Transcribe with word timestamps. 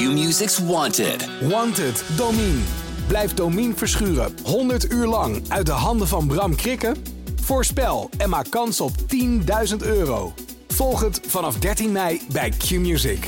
Q-Music's 0.00 0.58
Wanted. 0.58 1.28
Wanted, 1.48 2.16
Domine. 2.16 2.62
Blijf 3.08 3.34
Domine 3.34 3.74
verschuren 3.74 4.32
100 4.44 4.92
uur 4.92 5.06
lang 5.06 5.42
uit 5.48 5.66
de 5.66 5.72
handen 5.72 6.06
van 6.06 6.26
Bram 6.26 6.56
Krikken? 6.56 6.96
Voorspel 7.42 8.10
en 8.18 8.28
maak 8.28 8.50
kans 8.50 8.80
op 8.80 8.90
10.000 9.70 9.76
euro. 9.86 10.32
Volg 10.68 11.00
het 11.00 11.20
vanaf 11.26 11.58
13 11.58 11.92
mei 11.92 12.20
bij 12.32 12.48
Q-Music. 12.50 13.26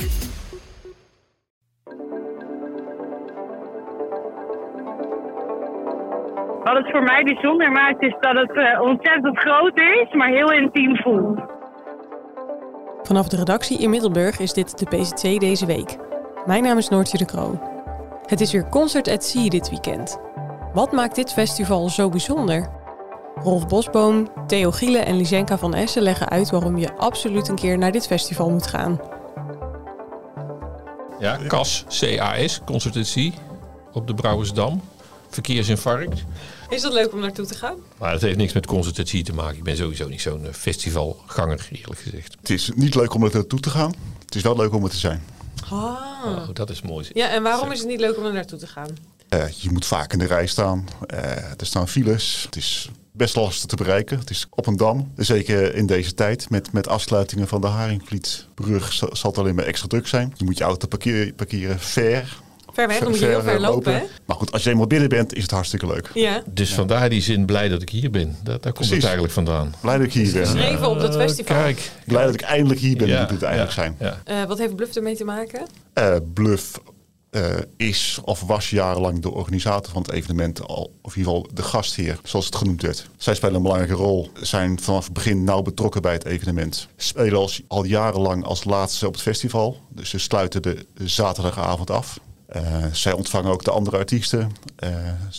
Wat 6.63 6.77
het 6.77 6.91
voor 6.91 7.03
mij 7.03 7.23
bijzonder 7.23 7.71
maakt 7.71 8.03
is 8.03 8.15
dat 8.19 8.35
het 8.35 8.51
eh, 8.57 8.81
ontzettend 8.81 9.37
groot 9.37 9.77
is, 9.77 10.13
maar 10.13 10.29
heel 10.29 10.51
intiem 10.51 10.97
voelt. 10.97 11.39
Vanaf 13.03 13.27
de 13.27 13.37
redactie 13.37 13.79
in 13.79 13.89
Middelburg 13.89 14.39
is 14.39 14.53
dit 14.53 14.77
de 14.79 14.85
PZC 14.85 15.39
deze 15.39 15.65
week. 15.65 15.97
Mijn 16.45 16.63
naam 16.63 16.77
is 16.77 16.89
Noortje 16.89 17.17
de 17.17 17.25
Kroo. 17.25 17.59
Het 18.25 18.41
is 18.41 18.51
weer 18.51 18.69
Concert 18.69 19.07
at 19.07 19.23
Sea 19.23 19.49
dit 19.49 19.69
weekend. 19.69 20.17
Wat 20.73 20.91
maakt 20.91 21.15
dit 21.15 21.33
festival 21.33 21.89
zo 21.89 22.09
bijzonder? 22.09 22.69
Rolf 23.35 23.67
Bosboom, 23.67 24.31
Theo 24.47 24.71
Giele 24.71 24.97
en 24.97 25.17
Lisenka 25.17 25.57
van 25.57 25.73
Essen 25.73 26.01
leggen 26.01 26.29
uit 26.29 26.49
waarom 26.49 26.77
je 26.77 26.95
absoluut 26.95 27.47
een 27.47 27.55
keer 27.55 27.77
naar 27.77 27.91
dit 27.91 28.07
festival 28.07 28.49
moet 28.49 28.67
gaan. 28.67 28.99
Ja, 31.19 31.39
CAS, 31.47 31.85
CAS, 31.87 32.61
Concert 32.65 32.97
at 32.97 33.05
Sea, 33.05 33.31
op 33.91 34.07
de 34.07 34.13
Brouwersdam. 34.13 34.81
Verkeersinfarct. 35.29 36.23
Is 36.69 36.81
dat 36.81 36.93
leuk 36.93 37.13
om 37.13 37.19
naartoe 37.19 37.45
te 37.45 37.55
gaan? 37.55 37.75
Maar 37.97 38.11
dat 38.11 38.21
heeft 38.21 38.37
niks 38.37 38.53
met 38.53 38.65
Concert 38.65 38.99
at 38.99 39.07
Sea 39.07 39.23
te 39.23 39.33
maken. 39.33 39.57
Ik 39.57 39.63
ben 39.63 39.77
sowieso 39.77 40.07
niet 40.07 40.21
zo'n 40.21 40.45
eh, 40.45 40.53
festivalganger, 40.53 41.67
eerlijk 41.71 41.99
gezegd. 41.99 42.35
Het 42.39 42.49
is 42.49 42.71
niet 42.75 42.95
leuk 42.95 43.13
om 43.13 43.23
er 43.23 43.33
naartoe 43.33 43.59
te 43.59 43.69
gaan. 43.69 43.93
Het 44.25 44.35
is 44.35 44.41
wel 44.41 44.55
leuk 44.55 44.73
om 44.73 44.83
er 44.83 44.89
te 44.89 44.97
zijn. 44.97 45.23
Ah. 45.69 46.13
Oh, 46.25 46.47
dat 46.53 46.69
is 46.69 46.81
mooi. 46.81 47.09
Ja, 47.13 47.29
en 47.29 47.43
waarom 47.43 47.71
is 47.71 47.79
het 47.79 47.87
niet 47.87 47.99
leuk 47.99 48.17
om 48.17 48.25
er 48.25 48.33
naartoe 48.33 48.59
te 48.59 48.67
gaan? 48.67 48.89
Eh, 49.29 49.47
je 49.47 49.71
moet 49.71 49.85
vaak 49.85 50.13
in 50.13 50.19
de 50.19 50.25
rij 50.25 50.47
staan. 50.47 50.87
Eh, 51.07 51.19
er 51.35 51.65
staan 51.65 51.87
files. 51.87 52.43
Het 52.45 52.55
is 52.55 52.89
best 53.11 53.35
lastig 53.35 53.65
te 53.65 53.75
bereiken. 53.75 54.19
Het 54.19 54.29
is 54.29 54.47
op 54.49 54.67
een 54.67 54.77
dam. 54.77 55.11
Zeker 55.15 55.75
in 55.75 55.85
deze 55.85 56.13
tijd 56.13 56.49
met, 56.49 56.71
met 56.71 56.87
afsluitingen 56.87 57.47
van 57.47 57.61
de 57.61 57.67
Haringvlietbrug 57.67 58.93
zal 58.93 59.09
zal 59.15 59.29
het 59.29 59.39
alleen 59.39 59.55
maar 59.55 59.65
extra 59.65 59.87
druk 59.87 60.07
zijn. 60.07 60.33
Je 60.37 60.45
moet 60.45 60.57
je 60.57 60.63
auto 60.63 60.87
parkeren 61.35 61.79
ver. 61.79 62.41
Ver 62.73 62.87
weg, 62.87 62.99
dan 62.99 63.09
moet 63.09 63.19
je 63.19 63.25
heel 63.25 63.41
ver 63.41 63.59
lopen, 63.59 63.93
hè? 63.93 64.03
Maar 64.25 64.35
goed, 64.37 64.51
als 64.51 64.63
je 64.63 64.69
eenmaal 64.69 64.87
binnen 64.87 65.09
bent, 65.09 65.33
is 65.33 65.41
het 65.41 65.51
hartstikke 65.51 65.87
leuk. 65.87 66.09
Ja. 66.13 66.43
Dus 66.49 66.73
vandaar 66.73 67.09
die 67.09 67.21
zin 67.21 67.45
blij 67.45 67.69
dat 67.69 67.81
ik 67.81 67.89
hier 67.89 68.09
ben. 68.11 68.27
Daar, 68.43 68.43
daar 68.43 68.59
komt 68.59 68.73
Precies. 68.73 68.93
het 68.95 69.03
eigenlijk 69.03 69.33
vandaan. 69.33 69.73
Blij 69.81 69.97
dat 69.97 70.05
ik 70.05 70.13
hier 70.13 70.33
ben. 70.33 70.47
Schreven 70.47 70.89
op 70.89 70.99
dat 70.99 71.15
Eh, 71.15 71.21
festival. 71.21 71.55
Kijk. 71.55 71.91
Blij 72.05 72.25
dat 72.25 72.33
ik 72.33 72.41
eindelijk 72.41 72.79
hier 72.79 72.97
ben, 72.97 73.07
Ja, 73.07 73.21
moet 73.21 73.29
het 73.29 73.41
eigenlijk 73.43 73.73
zijn. 73.73 73.95
ja. 73.99 74.21
Eh, 74.23 74.43
wat 74.47 74.57
heeft 74.57 74.75
Bluff 74.75 74.95
ermee 74.95 75.15
te 75.15 75.23
maken? 75.23 75.65
Eh, 75.93 76.15
Bluff 76.33 76.79
eh, 77.29 77.43
is 77.77 78.19
of 78.23 78.41
was 78.41 78.69
jarenlang 78.69 79.21
de 79.21 79.31
organisator 79.31 79.91
van 79.93 80.01
het 80.01 80.11
evenement, 80.11 80.67
al, 80.67 80.93
of 81.01 81.11
in 81.13 81.17
ieder 81.19 81.33
geval 81.33 81.49
de 81.53 81.63
gastheer, 81.63 82.19
zoals 82.23 82.45
het 82.45 82.55
genoemd 82.55 82.81
werd. 82.81 83.09
Zij 83.17 83.35
spelen 83.35 83.55
een 83.55 83.61
belangrijke 83.61 83.95
rol, 83.95 84.31
zijn 84.41 84.79
vanaf 84.81 85.03
het 85.03 85.13
begin 85.13 85.43
nauw 85.43 85.61
betrokken 85.61 86.01
bij 86.01 86.13
het 86.13 86.25
evenement. 86.25 86.87
Spelen 86.95 87.39
als, 87.39 87.61
al 87.67 87.83
jarenlang 87.83 88.43
als 88.45 88.63
laatste 88.63 89.07
op 89.07 89.13
het 89.13 89.21
festival, 89.21 89.77
dus 89.89 90.09
ze 90.09 90.19
sluiten 90.19 90.61
de 90.61 90.85
zaterdagavond 91.03 91.91
af. 91.91 92.19
Eh, 92.53 92.61
zij 92.91 93.11
ontvangen 93.13 93.51
ook 93.51 93.63
de 93.63 93.71
andere 93.71 93.97
artiesten, 93.97 94.51
eh, 94.75 94.89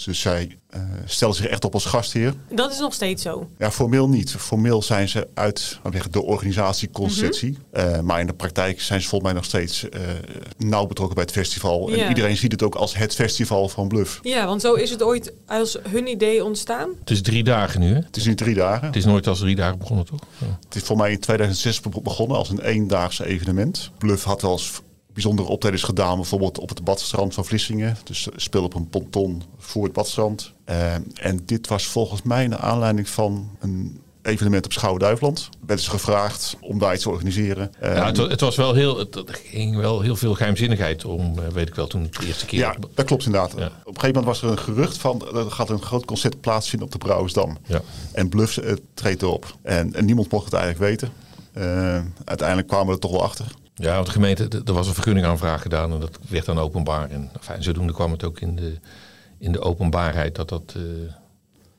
dus 0.04 0.20
zij 0.20 0.56
eh, 0.70 0.80
stellen 1.04 1.34
zich 1.34 1.46
echt 1.46 1.64
op 1.64 1.74
als 1.74 1.84
gastheer. 1.84 2.34
Dat 2.50 2.72
is 2.72 2.78
nog 2.78 2.94
steeds 2.94 3.22
zo. 3.22 3.48
Ja, 3.58 3.70
formeel 3.70 4.08
niet. 4.08 4.30
Formeel 4.38 4.82
zijn 4.82 5.08
ze 5.08 5.28
uit 5.34 5.78
zeggen, 5.92 6.12
de 6.12 6.22
organisatieconceptie. 6.22 7.58
Mhm. 7.72 7.80
Eh, 7.86 8.00
maar 8.00 8.20
in 8.20 8.26
de 8.26 8.32
praktijk 8.32 8.80
zijn 8.80 9.00
ze 9.02 9.08
volgens 9.08 9.30
mij 9.32 9.40
nog 9.40 9.48
steeds 9.48 9.88
eh, 9.88 10.00
nauw 10.58 10.86
betrokken 10.86 11.14
bij 11.14 11.24
het 11.24 11.32
festival. 11.32 11.90
Ja. 11.90 12.02
En 12.02 12.08
iedereen 12.08 12.36
ziet 12.36 12.52
het 12.52 12.62
ook 12.62 12.74
als 12.74 12.96
het 12.96 13.14
festival 13.14 13.68
van 13.68 13.88
Bluff. 13.88 14.20
Ja, 14.22 14.46
want 14.46 14.60
zo 14.60 14.74
is 14.74 14.90
het 14.90 15.02
ooit 15.02 15.32
als 15.46 15.78
hun 15.88 16.06
idee 16.06 16.44
ontstaan. 16.44 16.88
Het 17.00 17.10
is 17.10 17.22
drie 17.22 17.44
dagen 17.44 17.80
nu, 17.80 17.88
hè? 17.94 18.00
Het 18.00 18.16
is 18.16 18.24
nu 18.24 18.34
drie 18.34 18.54
dagen. 18.54 18.86
Het 18.86 18.96
is 18.96 19.04
nooit 19.04 19.26
als 19.26 19.38
drie 19.38 19.56
dagen 19.56 19.78
begonnen, 19.78 20.04
toch? 20.06 20.20
Ja. 20.38 20.58
Het 20.64 20.74
is 20.74 20.82
voor 20.82 20.96
mij 20.96 21.12
in 21.12 21.20
2006 21.20 21.80
be- 21.80 22.00
begonnen 22.02 22.36
als 22.36 22.50
een 22.50 22.60
eendaagse 22.60 23.26
evenement. 23.26 23.90
Bluff 23.98 24.24
had 24.24 24.42
eens 24.42 24.80
bijzondere 25.14 25.48
optredens 25.48 25.82
gedaan, 25.82 26.16
bijvoorbeeld 26.16 26.58
op 26.58 26.68
het 26.68 26.84
badstrand 26.84 27.34
van 27.34 27.44
Vlissingen. 27.44 27.96
Dus 28.04 28.28
speel 28.36 28.62
op 28.64 28.74
een 28.74 28.88
ponton 28.88 29.42
voor 29.58 29.84
het 29.84 29.92
badstrand. 29.92 30.52
Eh, 30.64 30.94
en 31.14 31.40
dit 31.44 31.68
was 31.68 31.86
volgens 31.86 32.22
mij 32.22 32.46
naar 32.46 32.58
aanleiding 32.58 33.08
van 33.08 33.50
een 33.60 34.00
evenement 34.22 34.64
op 34.64 34.72
Schouwen-Duiveland. 34.72 35.48
Werden 35.66 35.84
ze 35.84 35.90
gevraagd 35.90 36.56
om 36.60 36.78
daar 36.78 36.94
iets 36.94 37.02
te 37.02 37.10
organiseren. 37.10 37.72
Ja, 37.80 38.06
het, 38.06 38.16
wa- 38.16 38.28
het 38.28 38.40
was 38.40 38.56
wel 38.56 38.74
heel, 38.74 38.98
het, 38.98 39.14
er 39.14 39.40
ging 39.44 39.76
wel 39.76 40.00
heel 40.00 40.16
veel 40.16 40.34
geheimzinnigheid 40.34 41.04
om, 41.04 41.38
eh, 41.38 41.46
weet 41.48 41.68
ik 41.68 41.74
wel, 41.74 41.86
toen 41.86 42.08
de 42.20 42.26
eerste 42.26 42.46
keer. 42.46 42.58
Ja, 42.58 42.74
dat 42.94 43.04
klopt 43.06 43.24
inderdaad. 43.26 43.52
Ja. 43.56 43.66
Op 43.66 43.70
een 43.94 44.00
gegeven 44.00 44.06
moment 44.06 44.24
was 44.24 44.42
er 44.42 44.48
een 44.50 44.58
gerucht 44.58 44.96
van... 44.98 45.22
er 45.34 45.50
gaat 45.50 45.70
een 45.70 45.82
groot 45.82 46.04
concert 46.04 46.40
plaatsvinden 46.40 46.86
op 46.86 46.92
de 46.92 46.98
Brouwersdam. 46.98 47.56
Ja. 47.66 47.80
En 48.12 48.28
Bluff 48.28 48.56
eh, 48.56 48.72
treedt 48.94 49.22
erop. 49.22 49.56
En, 49.62 49.94
en 49.94 50.04
niemand 50.04 50.30
mocht 50.30 50.44
het 50.44 50.54
eigenlijk 50.54 50.84
weten. 50.90 51.12
Uiteindelijk 52.24 52.68
kwamen 52.68 52.86
we 52.86 52.92
er 52.92 52.98
toch 52.98 53.10
wel 53.10 53.22
achter. 53.22 53.46
Ja, 53.74 53.94
want 53.94 54.06
de 54.06 54.12
gemeente, 54.12 54.48
er 54.64 54.72
was 54.72 54.86
een 54.88 54.94
vergunningaanvraag 54.94 55.62
gedaan 55.62 55.92
en 55.92 56.00
dat 56.00 56.18
werd 56.28 56.44
dan 56.44 56.58
openbaar. 56.58 57.10
En 57.10 57.30
enfin, 57.36 57.62
zodoende 57.62 57.92
kwam 57.92 58.10
het 58.10 58.24
ook 58.24 58.40
in 58.40 58.56
de, 58.56 58.74
in 59.38 59.52
de 59.52 59.60
openbaarheid 59.60 60.34
dat, 60.34 60.48
dat, 60.48 60.74
eh, 60.76 60.82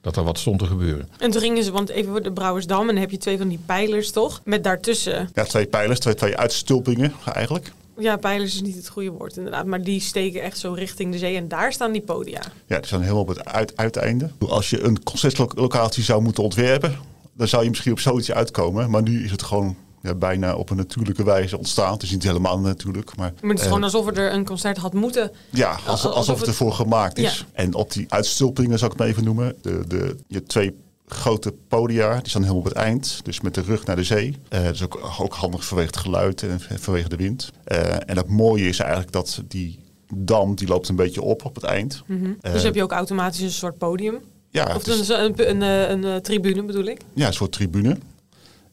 dat 0.01 0.15
er 0.17 0.23
wat 0.23 0.37
stond 0.39 0.59
te 0.59 0.65
gebeuren. 0.65 1.09
En 1.19 1.31
toen 1.31 1.41
gingen 1.41 1.63
ze, 1.63 1.71
want 1.71 1.89
even 1.89 2.11
voor 2.11 2.21
de 2.23 2.31
Brouwersdam, 2.31 2.79
en 2.81 2.87
dan 2.87 2.95
heb 2.95 3.11
je 3.11 3.17
twee 3.17 3.37
van 3.37 3.47
die 3.47 3.59
pijlers 3.65 4.11
toch? 4.11 4.41
Met 4.43 4.63
daartussen, 4.63 5.29
Ja, 5.33 5.43
twee 5.43 5.65
pijlers, 5.65 5.99
twee, 5.99 6.13
twee 6.15 6.37
uitstulpingen 6.37 7.13
eigenlijk. 7.33 7.71
ja, 7.97 8.17
pijlers 8.17 8.55
is 8.55 8.61
niet 8.61 8.75
het 8.75 8.89
goede 8.89 9.09
woord 9.09 9.37
inderdaad, 9.37 9.65
maar 9.65 9.81
die 9.83 9.99
steken 9.99 10.41
echt 10.41 10.57
zo 10.57 10.73
richting 10.73 11.11
de 11.11 11.17
zee 11.17 11.35
en 11.35 11.47
daar 11.47 11.73
staan 11.73 11.91
die 11.91 12.01
podia. 12.01 12.41
Ja, 12.67 12.77
die 12.77 12.87
zijn 12.87 13.01
helemaal 13.01 13.21
op 13.21 13.27
het 13.27 13.45
uit, 13.45 13.77
uiteinde. 13.77 14.29
Als 14.47 14.69
je 14.69 14.83
een 14.83 15.03
concertlocatie 15.03 16.03
zou 16.03 16.21
moeten 16.21 16.43
ontwerpen... 16.43 16.95
dan 17.33 17.47
zou 17.47 17.63
je 17.63 17.69
misschien 17.69 17.91
op 17.91 17.99
zoiets 17.99 18.31
uitkomen. 18.31 18.89
Maar 18.89 19.01
nu 19.01 19.23
is 19.23 19.31
het 19.31 19.43
gewoon 19.43 19.75
ja, 20.05 20.15
bijna 20.15 20.55
op 20.55 20.69
een 20.69 20.77
natuurlijke 20.77 21.23
wijze 21.23 21.57
ontstaan. 21.57 21.93
Het 21.93 22.03
is 22.03 22.11
niet 22.11 22.23
helemaal 22.23 22.59
natuurlijk, 22.59 23.15
maar... 23.15 23.33
Maar 23.41 23.49
het 23.49 23.59
is 23.59 23.65
eh, 23.65 23.67
gewoon 23.67 23.83
alsof 23.83 24.17
er 24.17 24.33
een 24.33 24.45
concert 24.45 24.77
had 24.77 24.93
moeten. 24.93 25.31
Ja, 25.49 25.71
als, 25.71 25.85
Alsof 25.85 26.11
alsof 26.11 26.39
het 26.39 26.47
ervoor 26.47 26.73
gemaakt 26.73 27.17
is. 27.17 27.37
Ja. 27.37 27.45
En 27.53 27.73
op 27.73 27.91
die 27.91 28.05
uitstulpingen, 28.09 28.79
zou 28.79 28.91
ik 28.91 28.97
het 28.97 28.99
maar 28.99 29.07
even 29.07 29.23
noemen. 29.23 29.55
De, 29.61 29.83
de, 29.87 30.15
je 30.27 30.43
twee 30.43 30.75
grote 31.07 31.53
podia, 31.67 32.19
die 32.19 32.29
staan 32.29 32.41
helemaal 32.41 32.63
op 32.63 32.67
het 32.67 32.77
eind. 32.77 33.19
Dus 33.23 33.41
met 33.41 33.53
de 33.53 33.61
rug 33.61 33.85
naar 33.85 33.95
de 33.95 34.03
zee. 34.03 34.35
Eh 34.49 34.63
dat 34.63 34.73
is 34.73 34.83
ook, 34.83 34.99
ook 35.19 35.33
handig 35.33 35.65
vanwege 35.65 35.87
het 35.87 35.97
geluid 35.97 36.43
en 36.43 36.59
vanwege 36.79 37.09
de 37.09 37.15
wind. 37.15 37.51
Eh, 37.63 37.93
en 38.09 38.17
het 38.17 38.27
mooie 38.27 38.67
is 38.67 38.79
eigenlijk 38.79 39.11
dat 39.11 39.41
die 39.47 39.79
dam, 40.13 40.55
die 40.55 40.67
loopt 40.67 40.89
een 40.89 40.95
beetje 40.95 41.21
op 41.21 41.45
op 41.45 41.55
het 41.55 41.63
eind. 41.63 42.03
Eh, 42.41 42.53
dus 42.53 42.63
heb 42.63 42.75
je 42.75 42.83
ook 42.83 42.91
automatisch 42.91 43.41
een 43.41 43.51
soort 43.51 43.77
podium. 43.77 44.19
ja, 44.49 44.75
Of 44.75 44.87
is, 44.87 45.09
een, 45.09 45.49
een, 45.49 45.61
een, 45.61 46.03
een, 46.03 46.21
tribune 46.21 46.63
bedoel 46.63 46.85
ik. 46.85 47.01
ja, 47.13 47.27
een 47.27 47.33
soort 47.33 47.51
tribune. 47.51 47.97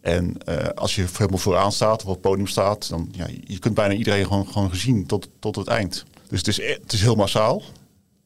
En 0.02 0.36
eh, 0.44 0.56
als 0.74 0.94
je 0.94 1.04
helemaal 1.16 1.38
vooraan 1.38 1.72
staat 1.72 2.02
of 2.02 2.06
op 2.08 2.12
het 2.12 2.20
podium 2.20 2.46
staat, 2.46 2.88
dan 2.88 3.08
ja, 3.12 3.26
je 3.44 3.58
kunt 3.58 3.74
bijna 3.74 3.94
iedereen 3.94 4.26
gewoon, 4.26 4.46
gewoon 4.48 4.70
gezien 4.70 5.06
tot, 5.06 5.28
tot 5.38 5.56
het 5.56 5.66
eind. 5.66 6.04
Dus 6.28 6.38
het 6.38 6.48
is, 6.48 6.58
e- 6.58 6.78
het 6.82 6.92
is 6.92 7.00
heel 7.02 7.14
massaal. 7.14 7.62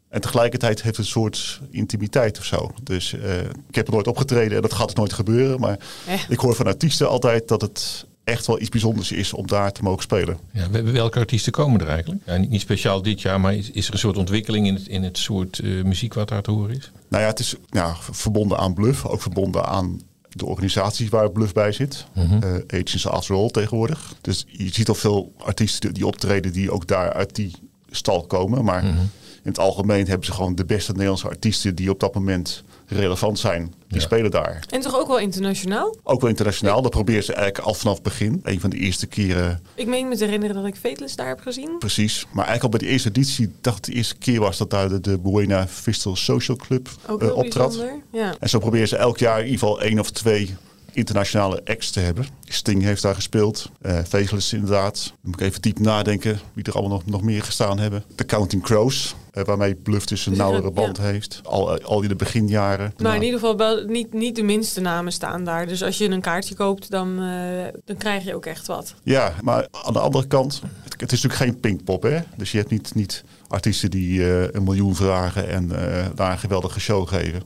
En 0.09 0.21
tegelijkertijd 0.21 0.83
heeft 0.83 0.97
het 0.97 1.07
een 1.07 1.13
soort 1.13 1.61
intimiteit 1.71 2.39
of 2.39 2.45
zo. 2.45 2.71
Dus 2.83 3.13
eh, 3.13 3.39
ik 3.69 3.75
heb 3.75 3.87
er 3.87 3.93
nooit 3.93 4.07
opgetreden 4.07 4.57
en 4.57 4.63
dat 4.63 4.73
gaat 4.75 4.97
nooit 4.97 5.13
gebeuren. 5.13 5.61
Maar 5.61 5.79
Eh. 6.07 6.21
ik 6.29 6.39
hoor 6.39 6.55
van 6.55 6.67
artiesten 6.67 7.09
altijd 7.09 7.49
dat 7.49 7.61
het 7.61 8.07
echt 8.25 8.47
wel 8.47 8.61
iets 8.61 8.69
bijzonders 8.69 9.13
is 9.13 9.33
om 9.33 9.47
daar 9.47 9.73
te 9.73 9.83
mogen 9.83 10.03
spelen. 10.03 10.39
Ja, 10.53 10.71
we- 10.71 10.83
welke 10.91 11.19
artiesten 11.19 11.53
komen 11.53 11.81
er 11.81 11.89
eigenlijk? 11.89 12.23
Ja, 12.27 12.37
niet, 12.37 12.61
speciaal 12.61 13.03
dit 13.03 13.21
jaar, 13.21 13.41
maar 13.41 13.55
is, 13.55 13.71
is 13.71 13.87
er 13.87 13.93
een 13.93 13.99
soort 13.99 14.17
ontwikkeling 14.17 14.67
in 14.67 14.75
het, 14.75 14.87
in 14.89 15.03
het 15.03 15.19
soort 15.19 15.59
eh, 15.59 15.83
muziek 15.83 16.15
wat 16.15 16.29
daar 16.29 16.43
te 16.43 16.51
horen 16.51 16.77
is? 16.77 16.91
Nou 17.09 17.23
ja, 17.23 17.29
het 17.29 17.39
is 17.39 17.55
ja, 17.71 17.97
verbonden 18.11 18.59
aan 18.59 18.75
Bluff, 18.75 19.07
ook 19.07 19.23
verbonden 19.23 19.67
aan 19.67 20.01
de 20.37 20.47
organisaties 20.47 21.09
waar 21.09 21.31
Bluff 21.31 21.53
bij 21.53 21.73
zit. 21.73 22.07
Mhm. 22.15 22.43
Eh, 22.43 22.81
Agents 22.81 23.07
After 23.09 23.35
All 23.37 23.49
tegenwoordig. 23.51 24.15
Dus 24.21 24.45
je 24.49 24.73
ziet 24.73 24.89
al 24.89 24.95
veel 24.95 25.33
artiesten 25.39 25.95
die 25.95 26.07
optreden 26.07 26.53
die 26.53 26.71
ook 26.71 26.87
daar 26.87 27.13
uit 27.13 27.35
die 27.35 27.51
stal 27.91 28.27
komen. 28.27 28.65
Maar 28.65 28.85
Mhm. 28.85 28.93
in 29.43 29.53
het 29.53 29.59
algemeen 29.59 30.07
hebben 30.07 30.27
ze 30.27 30.33
gewoon 30.33 30.55
de 30.55 30.65
beste 30.65 30.93
Nederlandse 30.93 31.29
artiesten 31.29 31.75
die 31.75 31.91
op 31.91 32.01
dat 32.01 32.15
moment 32.15 32.63
relevant 32.89 33.39
zijn. 33.39 33.75
Die 33.89 33.99
Ja. 33.99 34.01
spelen 34.07 34.31
daar. 34.31 34.65
En 34.71 34.81
toch 34.81 34.99
ook 34.99 35.07
wel 35.07 35.19
internationaal? 35.19 35.97
Ook 36.03 36.21
wel 36.21 36.31
internationaal. 36.31 36.83
Dat 36.83 36.91
proberen 36.91 37.23
ze 37.25 37.33
eigenlijk 37.33 37.67
al 37.67 37.75
vanaf 37.75 37.95
het 37.95 38.03
begin. 38.03 38.41
Een 38.45 38.61
van 38.61 38.71
de 38.71 38.77
eerste 38.77 39.07
keren 39.07 39.63
Ik 39.75 39.87
meen 39.87 40.09
me 40.09 40.17
te 40.17 40.25
herinneren 40.25 40.57
dat 40.57 40.65
ik 40.67 40.77
Fateless 40.77 41.17
daar 41.17 41.29
heb 41.29 41.41
gezien. 41.41 41.79
precies. 41.79 42.27
Maar 42.33 42.45
eigenlijk 42.47 42.63
al 42.63 42.69
bij 42.79 42.89
de 42.89 42.93
eerste 42.95 43.09
editie, 43.09 43.53
dacht 43.61 43.77
ik 43.79 43.85
de 43.85 43.93
eerste 43.93 44.17
keer 44.17 44.41
was 44.41 44.59
dat 44.59 44.71
daar 44.71 44.89
de, 44.89 45.01
de 45.01 45.19
Buena 45.19 45.69
Vista 45.69 46.15
Social 46.15 46.57
Club 46.57 46.89
Ook 47.07 47.21
heel 47.21 47.35
optrad. 47.35 47.69
bijzonder. 47.69 48.03
Ja. 48.13 48.35
En 48.41 48.49
zo 48.49 48.59
proberen 48.59 48.89
ze 48.89 48.97
elk 48.97 49.19
jaar 49.19 49.39
in 49.39 49.45
ieder 49.45 49.59
geval 49.59 49.81
één 49.83 49.99
of 49.99 50.11
twee 50.11 50.57
internationale 50.97 51.61
acts 51.65 51.91
te 51.91 52.01
hebben. 52.01 52.27
Sting 52.45 52.83
heeft 52.83 53.03
daar 53.03 53.15
gespeeld. 53.15 53.71
eh 53.81 53.99
Faceless 54.09 54.53
inderdaad. 54.53 55.05
Dan 55.05 55.31
moet 55.31 55.41
ik 55.41 55.47
even 55.47 55.63
diep 55.63 55.79
nadenken 55.79 56.41
wie 56.53 56.65
er 56.65 56.73
allemaal 56.73 56.97
nog, 56.99 57.07
nog 57.07 57.23
meer 57.23 57.43
gestaan 57.43 57.79
hebben. 57.79 58.05
The 58.15 58.25
Counting 58.25 58.63
Crows. 58.63 59.15
eh, 59.33 59.45
waarmee 59.45 59.75
Bluff 59.75 60.07
dus 60.07 60.27
een 60.27 60.37
nauwere 60.37 60.63
ja. 60.65 60.71
band 60.71 60.99
heeft. 60.99 61.41
Al, 61.45 61.81
al 61.83 62.03
in 62.03 62.09
de 62.09 62.15
beginjaren. 62.17 62.79
Maar 62.79 62.97
in 62.97 63.03
Nou, 63.05 63.25
ieder 63.25 63.41
geval 63.41 63.57
wel 63.57 63.85
niet, 63.85 64.13
niet 64.13 64.37
de 64.37 64.43
minste 64.43 64.81
namen 64.81 65.13
staan 65.13 65.45
daar. 65.45 65.67
Dus 65.67 65.83
als 65.83 65.99
je 65.99 66.09
een 66.09 66.21
kaartje 66.21 66.55
koopt, 66.55 66.91
dan, 66.91 67.23
eh, 67.23 67.65
dan 67.85 67.97
krijg 67.97 68.25
je 68.25 68.35
ook 68.35 68.47
echt 68.47 68.67
wat. 68.67 68.95
Ja, 69.03 69.35
maar 69.43 69.67
aan 69.85 69.93
de 69.93 69.99
andere 69.99 70.27
kant, 70.27 70.61
het 70.85 71.01
het 71.01 71.13
is 71.13 71.23
natuurlijk 71.23 71.51
geen 71.51 71.61
pinkpop, 71.61 72.03
hè? 72.03 72.19
Dus 72.37 72.53
je 72.53 72.59
hebt 72.59 72.71
niet, 72.71 72.95
niet 72.95 73.25
artiesten 73.49 73.91
die 73.91 74.23
eh, 74.25 74.43
een 74.53 74.65
miljoen 74.65 74.95
vragen 74.97 75.49
en 75.49 75.69
uh, 75.73 76.05
daar 76.15 76.33
een 76.33 76.39
geweldige 76.39 76.81
show 76.81 77.09
geven. 77.09 77.43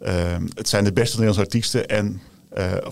Ehm, 0.00 0.46
het 0.54 0.68
zijn 0.68 0.84
de 0.84 0.92
beste 0.92 1.10
Nederlandse 1.18 1.40
artiesten 1.44 1.86
en 1.88 2.20
uh, 2.56 2.90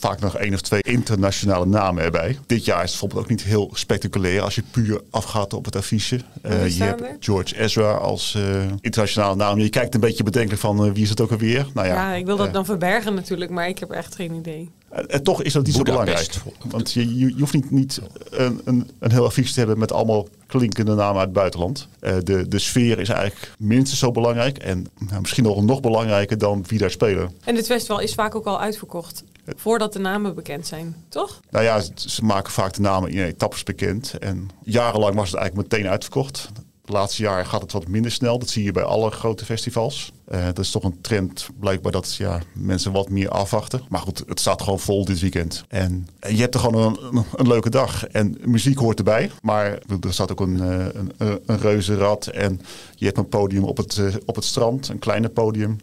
vaak 0.00 0.20
nog 0.20 0.36
één 0.36 0.54
of 0.54 0.60
twee 0.60 0.82
internationale 0.82 1.66
namen 1.66 2.04
erbij. 2.04 2.38
Dit 2.46 2.64
jaar 2.64 2.84
is 2.84 2.90
het 2.90 3.00
bijvoorbeeld 3.00 3.20
ook 3.20 3.28
niet 3.28 3.42
heel 3.42 3.70
spectaculair 3.72 4.42
als 4.42 4.54
je 4.54 4.62
puur 4.70 5.00
afgaat 5.10 5.52
op 5.52 5.64
het 5.64 5.76
affiche. 5.76 6.20
Uh, 6.46 6.68
je 6.76 6.82
hebt 6.82 7.02
George 7.20 7.60
Ezra 7.60 7.92
als 7.92 8.34
uh, 8.36 8.42
internationale 8.80 9.36
naam. 9.36 9.58
Je 9.58 9.68
kijkt 9.68 9.94
een 9.94 10.00
beetje 10.00 10.22
bedenkelijk 10.22 10.60
van 10.60 10.86
uh, 10.86 10.92
wie 10.92 11.02
is 11.02 11.10
het 11.10 11.20
ook 11.20 11.30
alweer. 11.30 11.66
Nou 11.74 11.86
ja, 11.86 11.94
ja 11.94 12.14
ik 12.14 12.26
wil 12.26 12.36
dat 12.36 12.52
dan 12.52 12.64
verbergen 12.64 13.14
natuurlijk, 13.14 13.50
maar 13.50 13.68
ik 13.68 13.78
heb 13.78 13.90
echt 13.90 14.14
geen 14.14 14.34
idee. 14.34 14.70
En 15.08 15.22
toch 15.22 15.42
is 15.42 15.52
dat 15.52 15.66
niet 15.66 15.74
zo 15.74 15.82
belangrijk. 15.82 16.34
Want 16.68 16.92
je, 16.92 17.18
je, 17.18 17.26
je 17.26 17.38
hoeft 17.38 17.54
niet, 17.54 17.70
niet 17.70 18.00
een, 18.30 18.60
een, 18.64 18.90
een 18.98 19.10
heel 19.10 19.24
affiche 19.24 19.52
te 19.52 19.58
hebben 19.58 19.78
met 19.78 19.92
allemaal 19.92 20.28
klinkende 20.46 20.94
namen 20.94 21.16
uit 21.16 21.24
het 21.24 21.32
buitenland. 21.32 21.88
Uh, 22.00 22.12
de, 22.24 22.48
de 22.48 22.58
sfeer 22.58 22.98
is 22.98 23.08
eigenlijk 23.08 23.52
minstens 23.58 23.98
zo 23.98 24.10
belangrijk. 24.10 24.58
En 24.58 24.86
nou, 24.98 25.20
misschien 25.20 25.44
nog, 25.44 25.62
nog 25.62 25.80
belangrijker 25.80 26.38
dan 26.38 26.64
wie 26.66 26.78
daar 26.78 26.90
spelen. 26.90 27.32
En 27.44 27.54
dit 27.54 27.66
festival 27.66 28.00
is 28.00 28.14
vaak 28.14 28.34
ook 28.34 28.46
al 28.46 28.60
uitverkocht. 28.60 29.24
Voordat 29.46 29.92
de 29.92 29.98
namen 29.98 30.34
bekend 30.34 30.66
zijn, 30.66 30.96
toch? 31.08 31.40
Nou 31.50 31.64
ja, 31.64 31.82
ze 31.94 32.24
maken 32.24 32.52
vaak 32.52 32.72
de 32.72 32.80
namen 32.80 33.10
in 33.10 33.22
etappes 33.22 33.62
bekend. 33.62 34.18
En 34.18 34.48
jarenlang 34.62 35.14
was 35.14 35.30
het 35.30 35.38
eigenlijk 35.38 35.70
meteen 35.70 35.90
uitverkocht. 35.90 36.50
De 36.90 36.96
laatste 36.96 37.22
jaren 37.22 37.46
gaat 37.46 37.62
het 37.62 37.72
wat 37.72 37.88
minder 37.88 38.10
snel. 38.10 38.38
Dat 38.38 38.48
zie 38.48 38.64
je 38.64 38.72
bij 38.72 38.82
alle 38.82 39.10
grote 39.10 39.44
festivals. 39.44 40.12
Uh, 40.28 40.44
dat 40.44 40.58
is 40.58 40.70
toch 40.70 40.84
een 40.84 41.00
trend 41.00 41.48
blijkbaar 41.60 41.92
dat 41.92 42.14
ja, 42.14 42.40
mensen 42.54 42.92
wat 42.92 43.08
meer 43.08 43.28
afwachten. 43.28 43.82
Maar 43.88 44.00
goed, 44.00 44.22
het 44.26 44.40
staat 44.40 44.62
gewoon 44.62 44.78
vol 44.78 45.04
dit 45.04 45.20
weekend. 45.20 45.64
En, 45.68 46.08
je 46.28 46.36
hebt 46.36 46.54
er 46.54 46.60
gewoon 46.60 46.98
een, 47.12 47.24
een, 47.34 47.48
leuke 47.48 47.70
dag. 47.70 48.06
En 48.06 48.36
muziek 48.44 48.78
hoort 48.78 48.98
erbij. 48.98 49.30
Maar 49.42 49.78
er 50.00 50.12
staat 50.12 50.30
ook 50.30 50.40
een, 50.40 50.60
eh, 50.60 50.86
een, 50.92 51.40
een 51.46 51.58
reuzenrad. 51.58 52.26
En 52.26 52.60
je 52.94 53.04
hebt 53.04 53.18
een 53.18 53.28
podium 53.28 53.64
op 53.64 53.76
het, 53.76 53.96
uh, 53.96 54.14
op 54.24 54.34
het 54.34 54.44
strand. 54.44 54.88
Een 54.88 54.98
kleine 54.98 55.28
podium. 55.28 55.76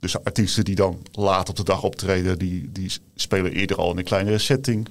Dus 0.00 0.24
artiesten 0.24 0.64
die 0.64 0.74
dan 0.74 0.98
laat 1.12 1.48
op 1.48 1.56
de 1.56 1.64
dag 1.64 1.82
optreden, 1.82 2.38
die, 2.38 2.70
die 2.72 2.92
spelen 3.14 3.52
eerder 3.52 3.76
al 3.76 3.90
in 3.90 3.98
een 3.98 4.04
kleinere 4.04 4.38
setting. 4.38 4.88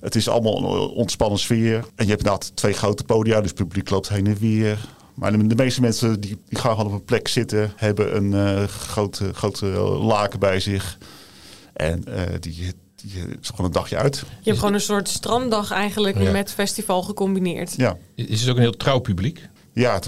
Het 0.00 0.14
is 0.14 0.28
allemaal 0.28 0.56
een 0.56 0.88
ontspannen 0.88 1.38
sfeer. 1.38 1.76
En 1.76 2.04
je 2.04 2.10
hebt 2.10 2.22
inderdaad 2.22 2.56
twee 2.56 2.72
grote 2.72 3.04
podia, 3.04 3.40
dus 3.40 3.50
het 3.50 3.58
publiek 3.58 3.90
loopt 3.90 4.08
heen 4.08 4.26
en 4.26 4.36
weer. 4.38 4.78
Maar 5.14 5.32
de, 5.32 5.46
de 5.46 5.54
meeste 5.54 5.80
mensen 5.80 6.20
die, 6.20 6.38
die, 6.48 6.58
gaan 6.58 6.70
gewoon 6.70 6.86
op 6.86 6.92
een 6.92 7.04
plek 7.04 7.28
zitten, 7.28 7.72
hebben 7.76 8.16
een 8.16 8.32
uh, 8.32 8.64
grote, 8.64 9.34
grote 9.34 9.66
laken 9.66 10.38
bij 10.38 10.60
zich. 10.60 10.98
En 11.72 12.04
uh, 12.08 12.20
die, 12.40 12.72
die 12.94 13.12
is 13.40 13.48
gewoon 13.48 13.66
een 13.66 13.72
dagje 13.72 13.96
uit. 13.96 14.16
Je 14.16 14.24
hebt 14.48 14.58
gewoon 14.58 14.74
een 14.74 14.80
soort 14.80 15.08
stranddag 15.08 15.70
eigenlijk 15.70 16.18
ja. 16.18 16.30
met 16.30 16.52
festival 16.52 17.02
gecombineerd. 17.02 17.74
Ja. 17.76 17.96
Is 18.14 18.40
het 18.40 18.50
ook 18.50 18.56
een 18.56 18.62
heel 18.62 18.76
trouw 18.76 18.98
publiek? 18.98 19.48
Ja, 19.82 20.00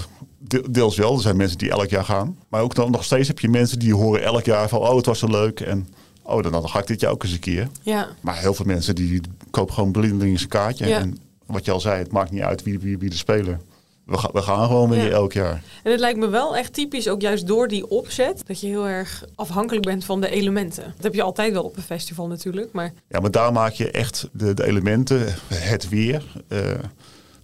deels 0.69 0.97
wel. 0.97 1.15
Er 1.15 1.21
zijn 1.21 1.37
mensen 1.37 1.57
die 1.57 1.69
elk 1.69 1.89
jaar 1.89 2.03
gaan. 2.03 2.37
Maar 2.49 2.61
ook 2.61 2.75
dan 2.75 2.91
nog 2.91 3.03
steeds 3.03 3.27
heb 3.27 3.39
je 3.39 3.49
mensen 3.49 3.79
die 3.79 3.95
horen 3.95 4.23
elk 4.23 4.45
jaar 4.45 4.69
van... 4.69 4.79
oh, 4.79 4.95
het 4.95 5.05
was 5.05 5.19
zo 5.19 5.27
leuk 5.27 5.59
en 5.59 5.87
oh, 6.23 6.43
dan, 6.43 6.51
dan 6.51 6.69
ga 6.69 6.79
ik 6.79 6.87
dit 6.87 6.99
jaar 6.99 7.11
ook 7.11 7.23
eens 7.23 7.33
een 7.33 7.39
keer. 7.39 7.67
Ja. 7.81 8.07
Maar 8.21 8.37
heel 8.37 8.53
veel 8.53 8.65
mensen 8.65 8.95
die 8.95 9.21
kopen 9.51 9.73
gewoon 9.73 9.91
blindelings 9.91 10.41
een 10.41 10.47
kaartje. 10.47 10.87
Ja. 10.87 10.99
En 10.99 11.17
wat 11.45 11.65
je 11.65 11.71
al 11.71 11.79
zei, 11.79 11.97
het 11.97 12.11
maakt 12.11 12.31
niet 12.31 12.41
uit 12.41 12.63
wie, 12.63 12.79
wie, 12.79 12.97
wie 12.97 13.09
de 13.09 13.15
speler. 13.15 13.59
We, 14.05 14.17
gaan, 14.17 14.31
we 14.33 14.41
gaan 14.41 14.67
gewoon 14.67 14.89
weer 14.89 15.05
ja. 15.05 15.09
elk 15.09 15.33
jaar. 15.33 15.63
En 15.83 15.91
het 15.91 15.99
lijkt 15.99 16.19
me 16.19 16.27
wel 16.27 16.55
echt 16.55 16.73
typisch, 16.73 17.07
ook 17.07 17.21
juist 17.21 17.47
door 17.47 17.67
die 17.67 17.89
opzet, 17.89 18.41
dat 18.45 18.59
je 18.59 18.67
heel 18.67 18.87
erg 18.87 19.25
afhankelijk 19.35 19.85
bent 19.85 20.05
van 20.05 20.21
de 20.21 20.29
elementen. 20.29 20.83
Dat 20.83 21.03
heb 21.03 21.13
je 21.13 21.21
altijd 21.21 21.53
wel 21.53 21.63
op 21.63 21.77
een 21.77 21.83
festival 21.83 22.27
natuurlijk. 22.27 22.71
Maar... 22.71 22.93
Ja, 23.09 23.19
maar 23.19 23.31
daar 23.31 23.51
maak 23.51 23.73
je 23.73 23.91
echt 23.91 24.29
de, 24.31 24.53
de 24.53 24.65
elementen, 24.65 25.35
het 25.53 25.89
weer, 25.89 26.23
uh, 26.47 26.59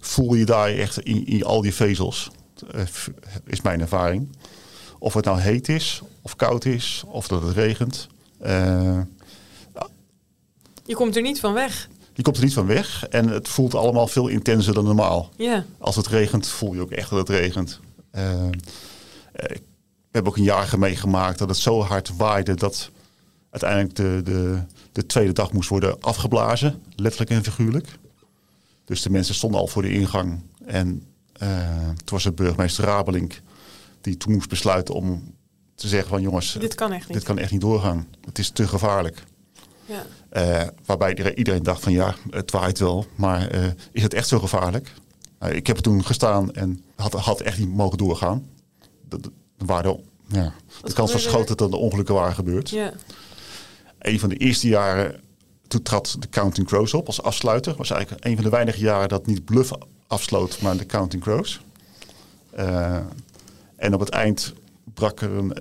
voel 0.06 0.34
je 0.34 0.44
daar 0.44 0.68
echt 0.68 1.00
in, 1.00 1.26
in 1.26 1.44
al 1.44 1.62
die 1.62 1.74
vezels. 1.74 2.30
Uh, 2.74 2.82
is 3.46 3.60
mijn 3.60 3.80
ervaring. 3.80 4.28
Of 4.98 5.14
het 5.14 5.24
nou 5.24 5.40
heet 5.40 5.68
is, 5.68 6.02
of 6.22 6.36
koud 6.36 6.64
is, 6.64 7.04
of 7.06 7.28
dat 7.28 7.42
het 7.42 7.56
regent. 7.56 8.06
Uh, 8.46 9.00
je 10.84 10.94
komt 10.94 11.16
er 11.16 11.22
niet 11.22 11.40
van 11.40 11.52
weg. 11.52 11.88
Je 12.12 12.22
komt 12.22 12.36
er 12.36 12.44
niet 12.44 12.52
van 12.52 12.66
weg 12.66 13.06
en 13.08 13.28
het 13.28 13.48
voelt 13.48 13.74
allemaal 13.74 14.06
veel 14.06 14.28
intenser 14.28 14.74
dan 14.74 14.84
normaal. 14.84 15.30
Ja. 15.36 15.64
Als 15.78 15.96
het 15.96 16.06
regent, 16.06 16.48
voel 16.48 16.74
je 16.74 16.80
ook 16.80 16.90
echt 16.90 17.10
dat 17.10 17.18
het 17.18 17.28
regent. 17.28 17.80
Uh, 18.12 18.48
ik 19.32 19.62
heb 20.10 20.26
ook 20.26 20.36
een 20.36 20.42
jaar 20.42 20.78
meegemaakt 20.78 21.38
dat 21.38 21.48
het 21.48 21.58
zo 21.58 21.82
hard 21.82 22.16
waaide 22.16 22.54
dat 22.54 22.90
uiteindelijk 23.50 23.94
de, 23.94 24.20
de, 24.24 24.62
de 24.92 25.06
tweede 25.06 25.32
dag 25.32 25.52
moest 25.52 25.68
worden 25.68 26.00
afgeblazen, 26.00 26.82
letterlijk 26.94 27.30
en 27.30 27.44
figuurlijk. 27.44 27.98
Dus 28.86 29.02
de 29.02 29.10
mensen 29.10 29.34
stonden 29.34 29.60
al 29.60 29.66
voor 29.66 29.82
de 29.82 29.92
ingang 29.92 30.42
en 30.64 31.06
uh, 31.42 31.88
toen 31.88 31.96
was 32.04 32.24
het 32.24 32.34
burgemeester 32.34 32.84
Rabelink 32.84 33.40
die 34.00 34.16
toen 34.16 34.32
moest 34.32 34.48
besluiten 34.48 34.94
om 34.94 35.34
te 35.74 35.88
zeggen 35.88 36.08
van 36.08 36.22
jongens, 36.22 36.56
dit 36.60 36.74
kan 36.74 36.92
echt 36.92 37.08
niet, 37.08 37.16
dit 37.16 37.26
kan 37.26 37.38
echt 37.38 37.50
niet 37.50 37.60
doorgaan. 37.60 38.06
Het 38.24 38.38
is 38.38 38.50
te 38.50 38.68
gevaarlijk. 38.68 39.24
Ja. 39.84 40.06
Uh, 40.32 40.68
waarbij 40.84 41.34
iedereen 41.34 41.62
dacht 41.62 41.82
van 41.82 41.92
ja, 41.92 42.14
het 42.30 42.50
waait 42.50 42.78
wel, 42.78 43.06
maar 43.14 43.54
uh, 43.54 43.66
is 43.92 44.02
het 44.02 44.14
echt 44.14 44.28
zo 44.28 44.38
gevaarlijk? 44.38 44.92
Uh, 45.42 45.52
ik 45.52 45.66
heb 45.66 45.76
er 45.76 45.82
toen 45.82 46.04
gestaan 46.04 46.52
en 46.52 46.84
had, 46.96 47.12
had 47.12 47.40
echt 47.40 47.58
niet 47.58 47.74
mogen 47.74 47.98
doorgaan. 47.98 48.48
De, 49.08 49.20
de, 49.20 49.30
de, 49.56 49.98
ja, 50.28 50.52
de 50.82 50.92
kans 50.92 51.12
was 51.12 51.26
groter 51.26 51.56
dat 51.56 51.70
de 51.70 51.76
ongelukken 51.76 52.14
waren 52.14 52.34
gebeurd. 52.34 52.70
Ja. 52.70 52.92
Een 53.98 54.20
van 54.20 54.28
de 54.28 54.36
eerste 54.36 54.68
jaren, 54.68 55.20
toen 55.68 55.82
trad 55.82 56.16
de 56.18 56.28
Counting 56.28 56.66
Crows 56.66 56.94
op 56.94 57.06
als 57.06 57.22
afsluiter. 57.22 57.76
was 57.76 57.90
eigenlijk 57.90 58.24
een 58.24 58.34
van 58.34 58.44
de 58.44 58.50
weinige 58.50 58.80
jaren 58.80 59.08
dat 59.08 59.26
niet 59.26 59.44
Bluff 59.44 59.72
afsloot, 60.06 60.60
maar 60.60 60.76
de 60.76 60.86
Counting 60.86 61.22
Crows. 61.22 61.60
Uh, 62.58 62.96
en 63.76 63.94
op 63.94 64.00
het 64.00 64.08
eind 64.08 64.54
brak 64.94 65.20
er 65.20 65.30
een, 65.30 65.56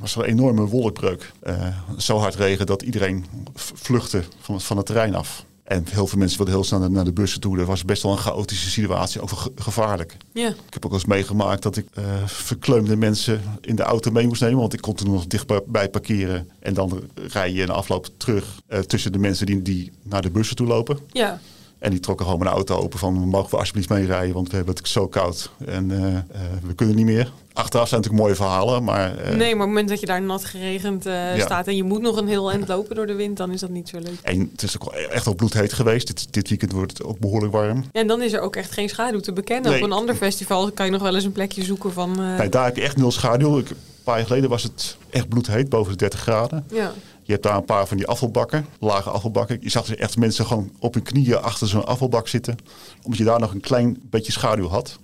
was 0.00 0.16
er 0.16 0.22
een 0.22 0.28
enorme 0.28 0.66
wolkbreuk. 0.66 1.32
Uh, 1.42 1.76
zo 1.96 2.18
hard 2.18 2.34
regen 2.34 2.66
dat 2.66 2.82
iedereen 2.82 3.26
vluchtte 3.54 4.24
van, 4.40 4.60
van 4.60 4.76
het 4.76 4.86
terrein 4.86 5.14
af. 5.14 5.44
En 5.66 5.84
heel 5.90 6.06
veel 6.06 6.18
mensen 6.18 6.36
wilden 6.36 6.54
heel 6.54 6.64
snel 6.64 6.90
naar 6.90 7.04
de 7.04 7.12
bussen 7.12 7.40
toe. 7.40 7.56
Dat 7.56 7.66
was 7.66 7.84
best 7.84 8.02
wel 8.02 8.12
een 8.12 8.18
chaotische 8.18 8.70
situatie, 8.70 9.20
ook 9.20 9.28
ge 9.28 9.52
gevaarlijk. 9.54 10.16
Ja. 10.32 10.48
Ik 10.48 10.74
heb 10.74 10.86
ook 10.86 10.92
eens 10.92 11.04
meegemaakt 11.04 11.62
dat 11.62 11.76
ik 11.76 11.86
uh, 11.98 12.04
verkleumde 12.26 12.96
mensen 12.96 13.40
in 13.60 13.76
de 13.76 13.82
auto 13.82 14.10
mee 14.10 14.26
moest 14.26 14.40
nemen. 14.40 14.58
Want 14.58 14.72
ik 14.72 14.80
kon 14.80 14.96
er 14.96 15.04
nog 15.04 15.26
dichtbij 15.26 15.88
parkeren. 15.88 16.50
En 16.58 16.74
dan 16.74 17.00
rij 17.14 17.52
je 17.52 17.60
in 17.60 17.66
de 17.66 17.72
afloop 17.72 18.08
terug 18.16 18.60
uh, 18.68 18.78
tussen 18.78 19.12
de 19.12 19.18
mensen 19.18 19.46
die, 19.46 19.62
die 19.62 19.92
naar 20.02 20.22
de 20.22 20.30
bussen 20.30 20.56
toe 20.56 20.66
lopen. 20.66 20.98
Ja. 21.12 21.40
En 21.78 21.90
die 21.90 22.00
trokken 22.00 22.24
gewoon 22.24 22.40
mijn 22.40 22.54
auto 22.54 22.76
open 22.76 22.98
van, 22.98 23.14
mogen 23.14 23.50
we 23.50 23.56
alsjeblieft 23.56 23.88
meerijden, 23.88 24.34
want 24.34 24.50
we 24.50 24.56
hebben 24.56 24.74
het 24.74 24.88
zo 24.88 25.08
koud 25.08 25.50
en 25.66 25.90
uh, 25.90 26.00
uh, 26.00 26.18
we 26.62 26.74
kunnen 26.74 26.96
niet 26.96 27.04
meer. 27.04 27.32
Achteraf 27.52 27.88
zijn 27.88 28.00
natuurlijk 28.00 28.26
mooie 28.26 28.36
verhalen, 28.36 28.84
maar... 28.84 29.10
Uh, 29.10 29.28
nee, 29.28 29.36
maar 29.36 29.44
op 29.44 29.58
het 29.58 29.58
moment 29.58 29.88
dat 29.88 30.00
je 30.00 30.06
daar 30.06 30.22
nat 30.22 30.44
geregend 30.44 31.04
ja. 31.04 31.38
staat 31.38 31.66
en 31.66 31.76
je 31.76 31.82
moet 31.82 32.00
nog 32.00 32.16
een 32.16 32.28
heel 32.28 32.50
eind 32.50 32.68
lopen 32.68 32.96
door 32.96 33.06
de 33.06 33.14
wind, 33.14 33.36
dan 33.36 33.52
is 33.52 33.60
dat 33.60 33.70
niet 33.70 33.88
zo 33.88 33.98
leuk. 33.98 34.18
En 34.22 34.48
het 34.52 34.62
is 34.62 34.80
ook 34.80 34.92
echt 34.92 35.28
ook 35.28 35.36
bloedheet 35.36 35.72
geweest. 35.72 36.06
Dit, 36.06 36.32
dit 36.32 36.48
weekend 36.48 36.72
wordt 36.72 36.98
het 36.98 37.06
ook 37.06 37.18
behoorlijk 37.18 37.52
warm. 37.52 37.84
Ja, 37.92 38.00
en 38.00 38.06
dan 38.06 38.22
is 38.22 38.32
er 38.32 38.40
ook 38.40 38.56
echt 38.56 38.72
geen 38.72 38.88
schaduw 38.88 39.20
te 39.20 39.32
bekennen. 39.32 39.70
Nee. 39.70 39.80
Op 39.80 39.86
een 39.86 39.96
ander 39.96 40.14
festival 40.14 40.72
kan 40.72 40.86
je 40.86 40.92
nog 40.92 41.02
wel 41.02 41.14
eens 41.14 41.24
een 41.24 41.32
plekje 41.32 41.64
zoeken 41.64 41.92
van... 41.92 42.36
Nee, 42.36 42.48
daar 42.48 42.64
heb 42.64 42.76
je 42.76 42.82
echt 42.82 42.96
nul 42.96 43.10
schaduw. 43.10 43.58
Ik, 43.58 43.68
paar 44.06 44.16
jaar 44.16 44.26
geleden 44.26 44.50
was 44.50 44.62
het 44.62 44.96
echt 45.10 45.28
bloedheet, 45.28 45.68
boven 45.68 45.92
de 45.92 45.98
30 45.98 46.20
graden. 46.20 46.64
Ja. 46.70 46.92
Je 47.22 47.32
hebt 47.32 47.44
daar 47.44 47.56
een 47.56 47.64
paar 47.64 47.86
van 47.86 47.96
die 47.96 48.06
afvalbakken, 48.06 48.66
lage 48.80 49.10
afvalbakken. 49.10 49.58
Je 49.60 49.70
zag 49.70 49.86
dus 49.86 49.96
echt 49.96 50.16
mensen 50.16 50.46
gewoon 50.46 50.70
op 50.78 50.94
hun 50.94 51.02
knieën 51.02 51.36
achter 51.36 51.68
zo'n 51.68 51.86
afvalbak 51.86 52.28
zitten. 52.28 52.56
Omdat 53.02 53.18
je 53.18 53.24
daar 53.24 53.40
nog 53.40 53.52
een 53.52 53.60
klein 53.60 53.98
beetje 54.10 54.32
schaduw 54.32 54.68
had. 54.68 54.98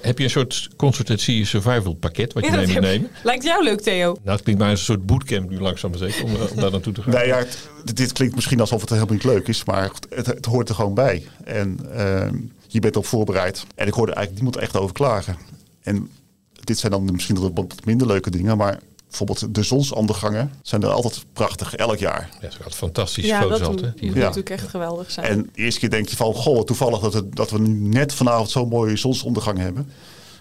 Heb 0.00 0.18
je 0.18 0.24
een 0.24 0.30
soort 0.30 0.68
consultatie 0.76 1.44
survival 1.44 1.94
pakket 1.94 2.32
wat 2.32 2.44
je 2.44 2.50
ja, 2.50 2.56
mee 2.56 2.66
moet 2.66 2.80
nemen? 2.80 3.10
Lijkt 3.22 3.44
jou 3.44 3.64
leuk, 3.64 3.80
Theo? 3.80 4.16
Nou, 4.22 4.36
het 4.36 4.42
klinkt 4.42 4.60
maar 4.60 4.70
een 4.70 4.78
soort 4.78 5.06
bootcamp 5.06 5.50
nu 5.50 5.60
langzaam 5.60 5.90
maar 5.90 5.98
zeker, 5.98 6.24
om, 6.24 6.34
om 6.34 6.56
daar 6.56 6.70
naartoe 6.70 6.92
te 6.92 7.02
gaan. 7.02 7.14
Nee, 7.14 7.26
ja, 7.26 7.36
het, 7.36 7.96
dit 7.96 8.12
klinkt 8.12 8.34
misschien 8.34 8.60
alsof 8.60 8.80
het 8.80 8.90
helemaal 8.90 9.14
niet 9.14 9.24
leuk 9.24 9.48
is, 9.48 9.64
maar 9.64 9.90
het, 10.08 10.26
het 10.26 10.46
hoort 10.46 10.68
er 10.68 10.74
gewoon 10.74 10.94
bij. 10.94 11.26
En 11.44 11.78
uh, 11.96 12.26
je 12.66 12.80
bent 12.80 12.96
op 12.96 13.06
voorbereid. 13.06 13.66
En 13.74 13.86
ik 13.86 13.94
hoorde 13.94 14.12
eigenlijk 14.12 14.44
niemand 14.44 14.64
echt 14.64 14.76
over 14.76 14.94
klagen. 14.94 15.36
En 15.82 16.10
dit 16.66 16.78
zijn 16.78 16.92
dan 16.92 17.04
misschien 17.12 17.54
wat 17.54 17.84
minder 17.84 18.06
leuke 18.06 18.30
dingen, 18.30 18.56
maar 18.56 18.80
bijvoorbeeld 19.18 19.54
de 19.54 19.62
zonsondergangen 19.62 20.52
zijn 20.62 20.82
er 20.82 20.88
altijd 20.88 21.24
prachtig, 21.32 21.74
elk 21.74 21.98
jaar. 21.98 22.28
Ja, 22.32 22.40
dat 22.40 22.54
gaat 22.54 22.74
fantastisch 22.74 23.24
ja, 23.24 23.40
foto's 23.40 23.58
dat 23.58 23.68
altijd. 23.68 24.00
moet 24.00 24.14
ja. 24.14 24.20
natuurlijk 24.20 24.50
echt 24.50 24.68
geweldig 24.68 25.10
zijn. 25.10 25.26
En 25.26 25.42
de 25.52 25.60
eerste 25.60 25.80
keer 25.80 25.90
denk 25.90 26.08
je 26.08 26.16
van, 26.16 26.34
goh, 26.34 26.62
toevallig 26.62 27.00
dat, 27.00 27.12
het, 27.12 27.36
dat 27.36 27.50
we 27.50 27.58
nu 27.58 27.88
net 27.88 28.14
vanavond 28.14 28.50
zo'n 28.50 28.68
mooie 28.68 28.96
zonsondergang 28.96 29.58
hebben. 29.58 29.88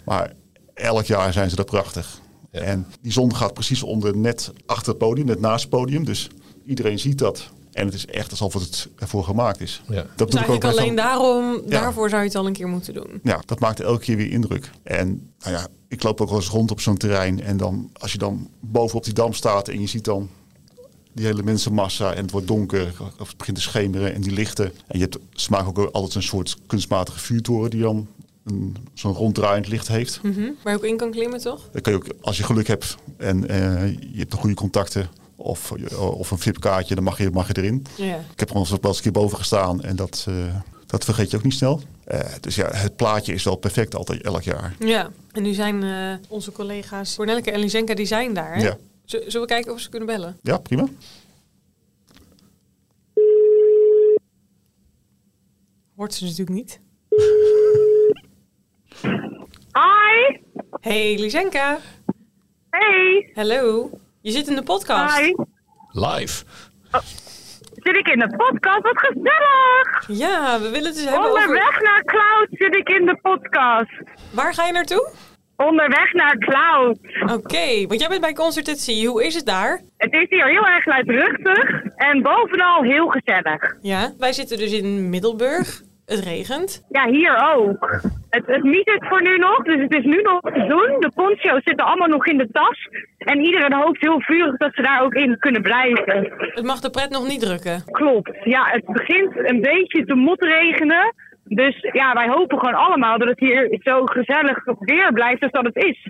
Maar 0.06 0.34
elk 0.74 1.06
jaar 1.06 1.34
zijn 1.34 1.50
ze 1.50 1.56
er 1.56 1.63
prachtig. 1.63 2.22
Ja. 2.51 2.60
En 2.60 2.88
die 3.01 3.12
zon 3.12 3.36
gaat 3.36 3.53
precies 3.53 3.84
onder 3.84 4.18
net 4.18 4.51
achter 4.65 4.88
het 4.88 4.98
podium, 4.98 5.25
net 5.25 5.39
naast 5.39 5.62
het 5.62 5.70
podium. 5.70 6.06
Dus 6.06 6.30
iedereen 6.65 7.00
ziet 7.00 7.18
dat. 7.18 7.50
En 7.72 7.86
het 7.86 7.94
is 7.94 8.06
echt 8.06 8.32
alsof 8.32 8.53
het 8.53 8.89
ervoor 8.96 9.24
gemaakt 9.24 9.62
is. 9.62 9.82
Ja. 9.89 10.06
Dat 10.15 10.32
dus 10.32 10.46
doe 10.46 10.56
ik 10.56 10.63
ook 10.63 10.72
alleen 10.72 10.96
daarom, 10.96 11.62
ja. 11.65 11.70
daarvoor 11.70 12.10
zou 12.10 12.22
je 12.22 12.27
het 12.27 12.38
al 12.38 12.48
een 12.48 12.53
keer 12.53 12.68
moeten 12.68 12.94
doen. 12.94 13.20
Ja, 13.24 13.42
dat 13.46 13.60
maakt 13.60 13.80
elke 13.80 14.03
keer 14.03 14.18
weer 14.18 14.32
indruk. 14.32 14.70
En 14.84 15.32
nou 15.39 15.56
ja, 15.56 15.68
ik 15.93 16.03
loop 16.03 16.21
ook 16.21 16.29
wel 16.29 16.38
eens 16.38 16.47
rond 16.50 16.71
op 16.71 16.81
zo'n 16.81 16.97
terrein. 16.97 17.41
En 17.41 17.57
dan, 17.57 17.89
als 18.00 18.12
je 18.12 18.17
dan 18.17 18.50
bovenop 18.59 19.03
die 19.03 19.13
dam 19.13 19.33
staat 19.33 19.67
en 19.67 19.81
je 19.81 19.88
ziet 19.88 20.05
dan 20.05 20.29
die 21.13 21.25
hele 21.25 21.43
mensenmassa 21.43 22.13
en 22.13 22.21
het 22.21 22.31
wordt 22.31 22.47
donker 22.47 22.93
of 23.19 23.27
het 23.27 23.38
begint 23.38 23.57
te 23.57 23.63
schemeren 23.63 24.13
en 24.13 24.21
die 24.21 24.31
lichten. 24.31 24.65
En 24.88 25.00
je 25.00 25.03
hebt 25.03 25.17
smaak 25.31 25.67
ook 25.67 25.89
altijd 25.91 26.15
een 26.15 26.23
soort 26.23 26.57
kunstmatige 26.67 27.19
vuurtoren 27.19 27.69
die 27.69 27.81
dan 27.81 28.07
zo'n 28.93 29.13
ronddraaiend 29.13 29.67
licht 29.67 29.88
heeft. 29.88 30.19
Mhm. 30.23 30.50
Waar 30.63 30.73
je 30.73 30.79
ook 30.79 30.85
in 30.85 30.97
kan 30.97 31.12
klimmen, 31.12 31.39
toch? 31.39 31.69
Dan 31.71 31.81
kan 31.81 31.93
je 31.93 32.00
ook, 32.00 32.07
als 32.21 32.38
je 32.38 32.43
geluk 32.43 32.67
hebt 32.67 32.95
en 33.17 33.47
eh, 33.47 33.91
je 33.93 34.17
hebt 34.17 34.31
de 34.31 34.38
goede 34.38 34.55
contacten 34.55 35.09
of, 35.35 35.71
of 35.97 36.31
een 36.31 36.38
VIP-kaartje, 36.39 36.95
dan 36.95 37.03
mag 37.03 37.17
je, 37.17 37.29
mag 37.29 37.47
je 37.47 37.57
erin. 37.57 37.85
Ik 38.31 38.39
heb 38.39 38.50
er 38.50 38.55
ons 38.55 38.73
ook 38.73 38.81
wel 38.81 38.91
eens 38.91 38.97
een 38.97 39.12
keer 39.12 39.21
boven 39.21 39.38
gestaan 39.38 39.83
en 39.83 39.95
dat, 39.95 40.25
eh, 40.27 40.35
dat 40.85 41.05
vergeet 41.05 41.31
je 41.31 41.38
ook 41.38 41.43
niet 41.43 41.53
snel. 41.53 41.81
Eh, 42.03 42.19
dus 42.39 42.55
ja, 42.55 42.69
het 42.71 42.95
plaatje 42.95 43.33
is 43.33 43.43
wel 43.43 43.55
perfect 43.55 43.95
altijd 43.95 44.21
elk 44.21 44.43
jaar. 44.43 44.75
Ja. 44.79 45.09
En 45.33 45.43
nu 45.43 45.53
zijn 45.53 45.83
eh, 45.83 46.13
onze 46.29 46.51
collega's 46.51 47.15
Cornelke 47.15 47.51
en 47.51 47.59
Lizenka, 47.59 47.93
die 47.93 48.05
zijn 48.05 48.33
daar. 48.33 48.55
Hè? 48.55 48.61
Ja. 48.61 48.77
Z- 49.05 49.11
Zullen 49.13 49.41
we 49.41 49.45
kijken 49.45 49.73
of 49.73 49.79
ze 49.79 49.89
kunnen 49.89 50.07
bellen? 50.07 50.37
Ja, 50.41 50.57
prima. 50.57 50.87
Hoort 55.95 56.13
ze 56.13 56.23
natuurlijk 56.23 56.57
niet. 56.57 56.79
Hi! 59.79 60.37
Hey 60.79 61.19
Lizenka. 61.19 61.79
Hey! 62.69 63.31
Hallo. 63.33 63.89
Je 64.21 64.31
zit 64.31 64.47
in 64.47 64.55
de 64.55 64.63
podcast. 64.63 65.17
Hi! 65.17 65.33
Live. 65.91 66.45
Zit 67.83 67.95
ik 67.95 68.07
in 68.07 68.19
de 68.19 68.35
podcast? 68.37 68.81
Wat 68.81 68.99
gezellig! 68.99 70.07
Ja, 70.07 70.59
we 70.59 70.69
willen 70.69 70.85
het 70.85 70.95
dus 70.95 71.03
hebben 71.03 71.29
over... 71.29 71.41
Onderweg 71.41 71.81
naar 71.81 72.03
Cloud 72.03 72.47
zit 72.51 72.75
ik 72.75 72.89
in 72.89 73.05
de 73.05 73.17
podcast. 73.21 73.91
Waar 74.33 74.53
ga 74.53 74.65
je 74.65 74.71
naartoe? 74.71 75.11
Onderweg 75.57 76.13
naar 76.13 76.37
Cloud. 76.37 76.97
Oké, 77.37 77.87
want 77.87 77.99
jij 77.99 78.09
bent 78.09 78.21
bij 78.21 78.33
Concert 78.33 78.69
at 78.69 78.79
Sea. 78.79 79.05
Hoe 79.09 79.25
is 79.25 79.35
het 79.35 79.45
daar? 79.45 79.81
Het 79.97 80.13
is 80.13 80.29
hier 80.29 80.45
heel 80.47 80.65
erg 80.67 80.85
luidruchtig 80.85 81.83
en 81.95 82.21
bovenal 82.21 82.83
heel 82.83 83.07
gezellig. 83.07 83.75
Ja, 83.81 84.13
wij 84.17 84.33
zitten 84.33 84.57
dus 84.57 84.71
in 84.71 85.09
Middelburg. 85.09 85.81
Het 86.05 86.19
regent. 86.19 86.86
Ja, 86.89 87.10
hier 87.10 87.53
ook. 87.55 88.01
Het, 88.29 88.45
het 88.45 88.63
niet 88.63 88.89
het 88.89 89.07
voor 89.07 89.22
nu 89.22 89.38
nog, 89.38 89.63
dus 89.63 89.81
het 89.81 89.93
is 89.93 90.03
nu 90.03 90.22
nog 90.22 90.41
te 90.41 90.65
doen. 90.67 91.00
De 91.00 91.12
poncho's 91.15 91.63
zitten 91.63 91.86
allemaal 91.86 92.07
nog 92.07 92.25
in 92.27 92.38
de 92.38 92.50
tas. 92.51 92.88
En 93.17 93.39
iedereen 93.39 93.74
hoopt 93.74 94.01
heel 94.01 94.22
vurig 94.22 94.57
dat 94.57 94.74
ze 94.74 94.81
daar 94.81 95.03
ook 95.03 95.13
in 95.13 95.39
kunnen 95.39 95.62
blijven. 95.62 96.33
Het 96.38 96.63
mag 96.63 96.79
de 96.79 96.89
pret 96.89 97.10
nog 97.10 97.27
niet 97.27 97.39
drukken. 97.39 97.83
Klopt. 97.91 98.31
Ja, 98.43 98.69
het 98.69 98.86
begint 98.86 99.31
een 99.50 99.62
beetje 99.62 100.05
te 100.05 100.15
motregenen. 100.15 101.13
Dus 101.43 101.88
ja, 101.91 102.13
wij 102.13 102.27
hopen 102.27 102.60
gewoon 102.60 102.86
allemaal 102.88 103.17
dat 103.17 103.27
het 103.27 103.39
hier 103.39 103.79
zo 103.83 104.05
gezellig 104.05 104.63
weer 104.79 105.13
blijft 105.13 105.41
als 105.41 105.51
dat 105.51 105.65
het 105.65 105.75
is. 105.75 106.07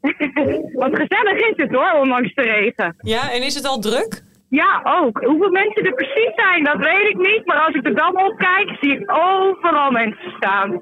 Want 0.82 0.96
gezellig 0.96 1.38
is 1.50 1.56
het 1.56 1.70
hoor, 1.70 1.92
ondanks 2.00 2.34
de 2.34 2.42
regen. 2.42 2.96
Ja, 2.98 3.32
en 3.32 3.42
is 3.42 3.54
het 3.54 3.66
al 3.66 3.78
druk? 3.78 4.22
Ja, 4.48 4.80
ook. 4.84 5.18
Hoeveel 5.24 5.50
mensen 5.50 5.84
er 5.84 5.94
precies 5.94 6.34
zijn, 6.34 6.64
dat 6.64 6.76
weet 6.76 7.08
ik 7.08 7.16
niet. 7.16 7.42
Maar 7.44 7.60
als 7.60 7.74
ik 7.74 7.82
de 7.82 7.92
dam 7.92 8.16
opkijk, 8.16 8.76
zie 8.80 8.92
ik 9.00 9.10
overal 9.12 9.90
mensen 9.90 10.30
staan. 10.36 10.80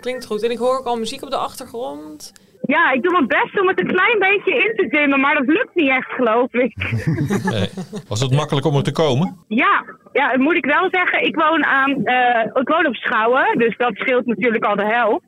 Klinkt 0.00 0.26
goed. 0.26 0.42
En 0.44 0.50
ik 0.50 0.58
hoor 0.58 0.78
ook 0.78 0.86
al 0.86 0.96
muziek 0.96 1.22
op 1.22 1.30
de 1.30 1.36
achtergrond. 1.36 2.32
Ja, 2.66 2.92
ik 2.92 3.02
doe 3.02 3.12
mijn 3.12 3.26
best 3.26 3.60
om 3.60 3.68
het 3.68 3.80
een 3.80 3.94
klein 3.96 4.18
beetje 4.18 4.54
in 4.54 4.74
te 4.76 4.86
dimmen, 4.86 5.20
maar 5.20 5.34
dat 5.34 5.46
lukt 5.46 5.74
niet 5.74 5.88
echt, 5.88 6.10
geloof 6.10 6.52
ik. 6.52 6.76
Nee. 7.52 7.68
Was 8.08 8.20
het 8.20 8.32
makkelijk 8.32 8.66
om 8.66 8.76
er 8.76 8.82
te 8.82 8.92
komen? 8.92 9.36
Ja, 9.48 9.84
ja, 10.12 10.30
dat 10.30 10.40
moet 10.40 10.54
ik 10.56 10.64
wel 10.64 10.88
zeggen. 10.90 11.22
Ik 11.22 11.34
woon, 11.34 11.64
aan, 11.64 12.04
eh, 12.04 12.44
ik 12.54 12.68
woon 12.68 12.86
op 12.86 12.94
Schouwen, 12.94 13.58
dus 13.58 13.76
dat 13.76 13.94
scheelt 13.94 14.26
natuurlijk 14.26 14.64
al 14.64 14.76
de 14.76 14.86
helft. 14.86 15.24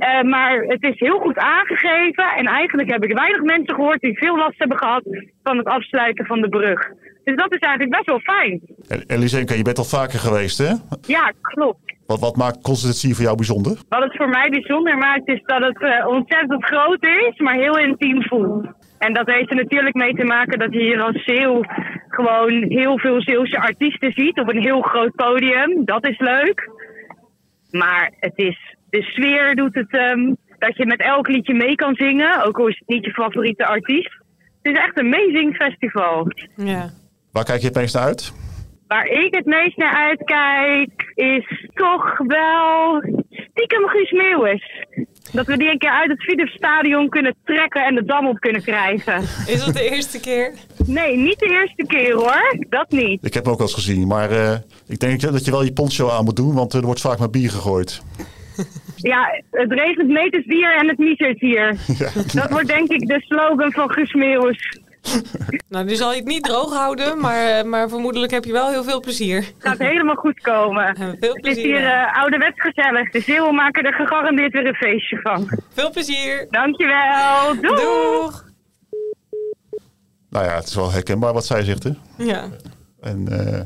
Eh, 0.00 0.22
maar 0.22 0.62
het 0.62 0.82
is 0.82 0.98
heel 0.98 1.18
goed 1.18 1.38
aangegeven 1.38 2.24
en 2.36 2.46
eigenlijk 2.46 2.90
heb 2.90 3.04
ik 3.04 3.14
weinig 3.14 3.42
mensen 3.42 3.74
gehoord 3.74 4.00
die 4.00 4.18
veel 4.18 4.36
last 4.36 4.58
hebben 4.58 4.78
gehad 4.78 5.02
van 5.42 5.56
het 5.56 5.66
afsluiten 5.66 6.26
van 6.26 6.40
de 6.40 6.48
brug. 6.48 6.88
Dus 7.24 7.36
dat 7.36 7.52
is 7.54 7.58
eigenlijk 7.58 7.96
best 7.96 8.06
wel 8.06 8.20
fijn. 8.20 8.60
Lisenka, 9.20 9.54
je 9.54 9.62
bent 9.62 9.78
al 9.78 9.84
vaker 9.84 10.18
geweest, 10.18 10.58
hè? 10.58 10.72
Ja, 11.06 11.32
klopt. 11.40 11.78
Wat, 12.06 12.20
wat 12.20 12.36
maakt 12.36 12.62
consultatie 12.62 13.14
voor 13.14 13.24
jou 13.24 13.36
bijzonder? 13.36 13.72
Wat 13.88 14.02
het 14.02 14.16
voor 14.16 14.28
mij 14.28 14.48
bijzonder 14.50 14.96
maakt 14.98 15.28
is 15.28 15.42
dat 15.44 15.62
het 15.62 15.82
eh, 15.82 16.06
ontzettend 16.06 16.64
groot 16.64 17.04
is, 17.04 17.38
maar 17.38 17.54
heel 17.54 17.78
intiem 17.78 18.22
voelt. 18.22 18.66
En 18.98 19.14
dat 19.14 19.26
heeft 19.26 19.50
er 19.50 19.56
natuurlijk 19.56 19.94
mee 19.94 20.14
te 20.14 20.24
maken 20.24 20.58
dat 20.58 20.72
je 20.72 20.80
hier 20.80 21.00
als 21.00 21.24
Zeeuw 21.24 21.62
gewoon 22.08 22.64
heel 22.68 22.98
veel 22.98 23.22
Zeeuwse 23.22 23.60
artiesten 23.60 24.12
ziet 24.12 24.40
op 24.40 24.48
een 24.48 24.62
heel 24.62 24.80
groot 24.80 25.14
podium. 25.14 25.84
Dat 25.84 26.06
is 26.06 26.18
leuk. 26.18 26.70
Maar 27.70 28.12
het 28.20 28.32
is, 28.36 28.69
de 28.90 29.02
sfeer 29.02 29.54
doet 29.54 29.74
het 29.74 29.90
ehm, 29.90 30.34
dat 30.58 30.76
je 30.76 30.86
met 30.86 31.00
elk 31.00 31.28
liedje 31.28 31.54
mee 31.54 31.74
kan 31.74 31.94
zingen, 31.94 32.44
ook 32.44 32.58
al 32.58 32.68
is 32.68 32.78
het 32.78 32.88
niet 32.88 33.04
je 33.04 33.10
favoriete 33.10 33.66
artiest. 33.66 34.18
Het 34.62 34.72
is 34.72 34.78
echt 34.78 34.98
een 34.98 35.14
amazing 35.14 35.54
festival. 35.54 36.32
Ja. 36.56 36.90
Waar 37.32 37.44
kijk 37.44 37.60
je 37.60 37.66
het 37.66 37.76
meest 37.76 37.94
naar 37.94 38.04
uit? 38.04 38.32
Waar 38.86 39.06
ik 39.06 39.34
het 39.34 39.46
meest 39.46 39.76
naar 39.76 39.94
uitkijk 39.94 41.12
is 41.14 41.68
toch 41.74 42.18
wel 42.18 43.02
stiekem 43.30 43.88
Guus 43.88 44.10
Meeuwis. 44.10 44.86
Dat 45.32 45.46
we 45.46 45.56
die 45.56 45.70
een 45.70 45.78
keer 45.78 45.90
uit 45.90 46.10
het 46.10 46.22
Philips 46.22 46.52
Stadion 46.52 47.08
kunnen 47.08 47.34
trekken 47.44 47.84
en 47.84 47.94
de 47.94 48.04
dam 48.04 48.26
op 48.28 48.38
kunnen 48.38 48.62
krijgen. 48.62 49.22
Is 49.46 49.64
dat 49.64 49.74
de 49.74 49.90
eerste 49.90 50.20
keer? 50.20 50.54
Nee, 50.86 51.16
niet 51.16 51.38
de 51.38 51.46
eerste 51.46 51.84
keer 51.86 52.14
hoor. 52.14 52.66
Dat 52.68 52.90
niet. 52.90 53.24
Ik 53.24 53.34
heb 53.34 53.44
hem 53.44 53.52
ook 53.52 53.58
wel 53.58 53.66
eens 53.66 53.76
gezien, 53.76 54.06
maar 54.06 54.30
eh, 54.30 54.56
ik 54.88 54.98
denk 54.98 55.20
dat 55.20 55.44
je 55.44 55.50
wel 55.50 55.64
je 55.64 55.72
poncho 55.72 56.08
aan 56.10 56.24
moet 56.24 56.36
doen, 56.36 56.54
want 56.54 56.72
er 56.72 56.82
wordt 56.82 57.00
vaak 57.00 57.18
met 57.18 57.30
bier 57.30 57.50
gegooid. 57.50 58.02
Ja, 59.02 59.42
het 59.50 59.72
regent 59.72 60.08
meters 60.08 60.44
bier 60.46 60.76
en 60.76 60.88
het 60.88 60.98
miezert 60.98 61.40
hier. 61.40 61.76
Dat 62.40 62.50
wordt 62.50 62.66
denk 62.66 62.88
ik 62.88 63.06
de 63.06 63.20
slogan 63.20 63.72
van 63.72 63.92
Guus 63.92 64.12
Meeuwis. 64.14 64.78
Nou, 65.68 65.84
nu 65.84 65.94
zal 65.94 66.10
je 66.10 66.16
het 66.18 66.26
niet 66.26 66.42
droog 66.44 66.72
houden, 66.74 67.20
maar, 67.20 67.46
eh, 67.46 67.64
maar 67.64 67.88
vermoedelijk 67.88 68.32
heb 68.32 68.44
je 68.44 68.52
wel 68.52 68.70
heel 68.70 68.84
veel 68.84 69.00
plezier. 69.00 69.36
Het 69.36 69.54
gaat 69.58 69.78
helemaal 69.78 70.14
goed 70.14 70.40
komen. 70.40 70.96
Veel 70.96 71.08
Het 71.10 71.24
is 71.24 71.40
plezier. 71.40 71.64
hier 71.64 71.86
eh, 71.86 72.18
ouderwets 72.20 72.60
gezellig. 72.60 73.10
De 73.10 73.20
Zeeuwen 73.20 73.54
maken 73.54 73.82
er 73.84 73.92
gegarandeerd 73.92 74.52
weer 74.52 74.66
een 74.66 74.74
feestje 74.74 75.18
van. 75.20 75.58
Veel 75.72 75.90
plezier. 75.90 76.46
Dankjewel. 76.50 77.60
Doei. 77.60 77.80
Doeg. 77.82 78.44
Nou 80.30 80.44
ja, 80.44 80.54
het 80.54 80.66
is 80.66 80.74
wel 80.74 80.92
herkenbaar 80.92 81.32
wat 81.32 81.46
zij 81.46 81.62
zegt, 81.62 81.82
hè? 81.82 81.90
Ja. 82.16 82.48
En 83.00 83.28
eh, 83.28 83.60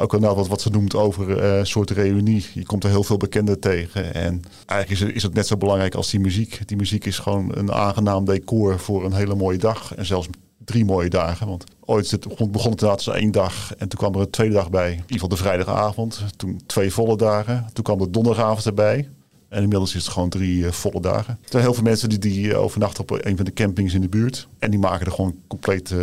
ook 0.00 0.20
nou 0.20 0.36
wat, 0.36 0.48
wat 0.48 0.60
ze 0.60 0.70
noemt 0.70 0.94
over 0.94 1.38
eh, 1.38 1.58
een 1.58 1.66
soort 1.66 1.90
reunie. 1.90 2.46
Je 2.54 2.66
komt 2.66 2.84
er 2.84 2.90
heel 2.90 3.04
veel 3.04 3.16
bekenden 3.16 3.60
tegen. 3.60 4.14
En 4.14 4.42
eigenlijk 4.66 5.00
is 5.00 5.14
is 5.14 5.22
het 5.22 5.34
net 5.34 5.46
zo 5.46 5.56
belangrijk 5.56 5.94
als 5.94 6.10
die 6.10 6.20
muziek. 6.20 6.68
Die 6.68 6.76
muziek 6.76 7.04
is 7.04 7.18
gewoon 7.18 7.56
een 7.56 7.72
aangenaam 7.72 8.24
decor 8.24 8.78
voor 8.78 9.04
een 9.04 9.12
hele 9.12 9.34
mooie 9.34 9.58
dag. 9.58 9.94
En 9.94 10.06
zelfs 10.06 10.28
drie 10.64 10.84
mooie 10.84 11.08
dagen. 11.08 11.46
Want 11.46 11.64
ooit 11.84 12.10
het, 12.10 12.26
begon 12.28 12.50
het 12.50 12.64
inderdaad 12.64 13.06
één 13.06 13.30
dag. 13.30 13.74
En 13.74 13.88
toen 13.88 13.98
kwam 13.98 14.14
er 14.14 14.20
een 14.20 14.30
tweede 14.30 14.54
dag 14.54 14.70
bij. 14.70 14.90
In 14.90 14.96
ieder 14.96 15.10
geval 15.10 15.28
de 15.28 15.36
vrijdagavond. 15.36 16.24
Toen 16.36 16.60
twee 16.66 16.92
volle 16.92 17.16
dagen. 17.16 17.66
Toen 17.72 17.84
kwam 17.84 17.98
de 17.98 18.10
donderdagavond 18.10 18.66
erbij. 18.66 19.08
En 19.48 19.62
inmiddels 19.62 19.94
is 19.94 20.04
het 20.04 20.12
gewoon 20.12 20.28
drie 20.28 20.66
eh, 20.66 20.72
volle 20.72 21.00
dagen. 21.00 21.38
Er 21.42 21.50
zijn 21.50 21.62
heel 21.62 21.74
veel 21.74 21.82
mensen 21.82 22.08
die, 22.08 22.18
die 22.18 22.52
eh, 22.52 22.62
overnachten 22.62 23.02
op 23.02 23.10
een 23.10 23.36
van 23.36 23.44
de 23.44 23.52
campings 23.52 23.94
in 23.94 24.00
de 24.00 24.08
buurt. 24.08 24.48
En 24.58 24.70
die 24.70 24.80
maken 24.80 25.06
er 25.06 25.12
gewoon 25.12 25.34
compleet 25.46 25.94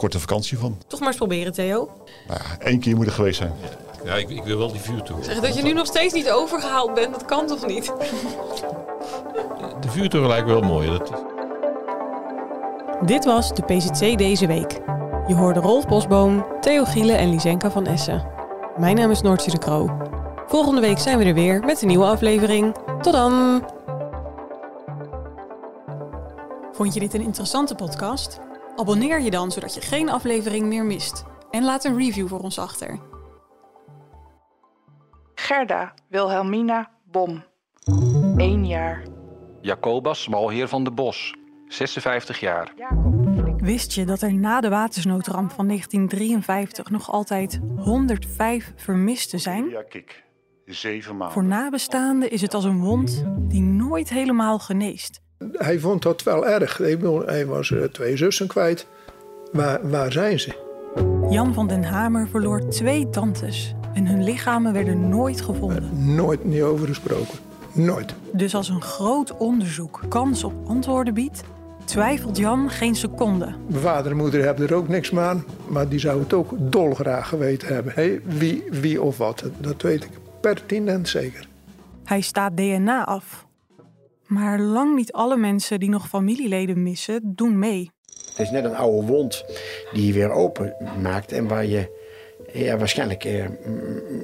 korte 0.00 0.20
vakantie 0.20 0.58
van. 0.58 0.78
Toch 0.86 0.98
maar 0.98 1.08
eens 1.08 1.16
proberen, 1.16 1.52
Theo. 1.52 1.90
Nou 2.28 2.40
ja, 2.42 2.64
één 2.66 2.80
keer 2.80 2.96
moet 2.96 3.06
er 3.06 3.12
geweest 3.12 3.36
zijn. 3.36 3.52
Ja, 4.04 4.14
ik, 4.14 4.30
ik 4.30 4.42
wil 4.42 4.58
wel 4.58 4.72
die 4.72 4.80
vuurtoren. 4.80 5.24
Zeg 5.24 5.40
dat 5.40 5.54
je 5.54 5.62
nu 5.62 5.72
nog 5.72 5.86
steeds 5.86 6.14
niet 6.14 6.30
overgehaald 6.30 6.94
bent, 6.94 7.12
dat 7.12 7.24
kan 7.24 7.46
toch 7.46 7.66
niet? 7.66 7.92
De 9.80 9.88
vuurtoren 9.88 10.28
lijkt 10.28 10.46
wel 10.46 10.60
mooi. 10.60 10.88
Dat. 10.90 11.12
Dit 13.04 13.24
was 13.24 13.54
de 13.54 13.62
PZC 13.62 14.18
deze 14.18 14.46
week. 14.46 14.80
Je 15.26 15.34
hoorde 15.34 15.60
Rolf 15.60 15.86
Bosboom, 15.86 16.46
Theo 16.60 16.84
Gielen 16.84 17.18
en 17.18 17.30
Lisenka 17.30 17.70
van 17.70 17.86
Essen. 17.86 18.26
Mijn 18.76 18.96
naam 18.96 19.10
is 19.10 19.20
Noortje 19.20 19.50
de 19.50 19.58
Kroo. 19.58 19.96
Volgende 20.46 20.80
week 20.80 20.98
zijn 20.98 21.18
we 21.18 21.24
er 21.24 21.34
weer 21.34 21.60
met 21.60 21.82
een 21.82 21.88
nieuwe 21.88 22.04
aflevering. 22.04 22.76
Tot 23.02 23.12
dan! 23.12 23.64
Vond 26.72 26.94
je 26.94 27.00
dit 27.00 27.14
een 27.14 27.22
interessante 27.22 27.74
podcast? 27.74 28.40
Abonneer 28.80 29.20
je 29.20 29.30
dan 29.30 29.50
zodat 29.50 29.74
je 29.74 29.80
geen 29.80 30.10
aflevering 30.10 30.66
meer 30.66 30.84
mist. 30.84 31.24
En 31.50 31.64
laat 31.64 31.84
een 31.84 31.96
review 31.96 32.28
voor 32.28 32.40
ons 32.40 32.58
achter. 32.58 32.98
Gerda 35.34 35.94
Wilhelmina 36.08 36.90
Bom. 37.10 37.44
1 38.36 38.66
jaar. 38.66 39.02
Jacobus 39.60 40.22
Smalheer 40.22 40.68
van 40.68 40.84
de 40.84 40.90
Bos, 40.90 41.34
56 41.68 42.40
jaar. 42.40 42.72
Wist 43.56 43.92
je 43.92 44.04
dat 44.04 44.22
er 44.22 44.34
na 44.34 44.60
de 44.60 44.68
watersnoodramp 44.68 45.50
van 45.50 45.66
1953 45.66 46.90
nog 46.90 47.10
altijd 47.10 47.60
105 47.76 48.72
vermisten 48.76 49.40
zijn? 49.40 49.68
Ja, 49.68 49.82
kik. 49.82 50.24
Zeven 50.64 51.16
maanden. 51.16 51.32
Voor 51.32 51.44
nabestaanden 51.44 52.30
is 52.30 52.42
het 52.42 52.54
als 52.54 52.64
een 52.64 52.80
wond 52.80 53.24
die 53.38 53.62
nooit 53.62 54.08
helemaal 54.08 54.58
geneest. 54.58 55.20
Hij 55.52 55.78
vond 55.78 56.02
dat 56.02 56.22
wel 56.22 56.46
erg. 56.46 56.78
Hij 57.26 57.46
was 57.46 57.70
eh, 57.70 57.82
twee 57.82 58.16
zussen 58.16 58.46
kwijt. 58.46 58.86
Waar, 59.52 59.90
waar 59.90 60.12
zijn 60.12 60.40
ze? 60.40 60.68
Jan 61.30 61.54
van 61.54 61.68
den 61.68 61.84
Hamer 61.84 62.28
verloor 62.28 62.68
twee 62.68 63.10
tantes 63.10 63.74
en 63.94 64.06
hun 64.06 64.24
lichamen 64.24 64.72
werden 64.72 65.08
nooit 65.08 65.40
gevonden. 65.40 66.14
Nooit 66.14 66.44
niet 66.44 66.62
over 66.62 66.86
gesproken. 66.86 67.38
Nooit. 67.72 68.14
Dus 68.32 68.54
als 68.54 68.68
een 68.68 68.82
groot 68.82 69.36
onderzoek 69.36 70.00
kans 70.08 70.44
op 70.44 70.52
antwoorden 70.66 71.14
biedt, 71.14 71.42
twijfelt 71.84 72.36
Jan 72.36 72.70
geen 72.70 72.94
seconde. 72.94 73.54
Mijn 73.66 73.82
vader 73.82 74.10
en 74.10 74.16
moeder 74.16 74.44
hebben 74.44 74.68
er 74.68 74.74
ook 74.74 74.88
niks 74.88 75.16
aan, 75.16 75.44
maar 75.68 75.88
die 75.88 75.98
zouden 75.98 76.24
het 76.24 76.32
ook 76.32 76.52
dolgraag 76.58 77.28
geweten 77.28 77.68
hebben. 77.74 78.22
Wie, 78.24 78.64
wie 78.70 79.02
of 79.02 79.18
wat, 79.18 79.44
dat 79.58 79.82
weet 79.82 80.04
ik 80.04 80.10
pertinent 80.40 81.08
zeker. 81.08 81.48
Hij 82.04 82.20
staat 82.20 82.56
DNA 82.56 83.04
af. 83.04 83.48
Maar 84.30 84.60
lang 84.60 84.94
niet 84.94 85.12
alle 85.12 85.36
mensen 85.36 85.80
die 85.80 85.88
nog 85.88 86.08
familieleden 86.08 86.82
missen, 86.82 87.20
doen 87.24 87.58
mee. 87.58 87.90
Het 88.28 88.38
is 88.38 88.50
net 88.50 88.64
een 88.64 88.76
oude 88.76 89.06
wond 89.06 89.44
die 89.92 90.06
je 90.06 90.12
weer 90.12 90.30
open 90.30 90.74
maakt 91.02 91.32
en 91.32 91.48
waar 91.48 91.66
je 91.66 91.98
ja, 92.52 92.76
waarschijnlijk 92.76 93.24
eh, 93.24 93.44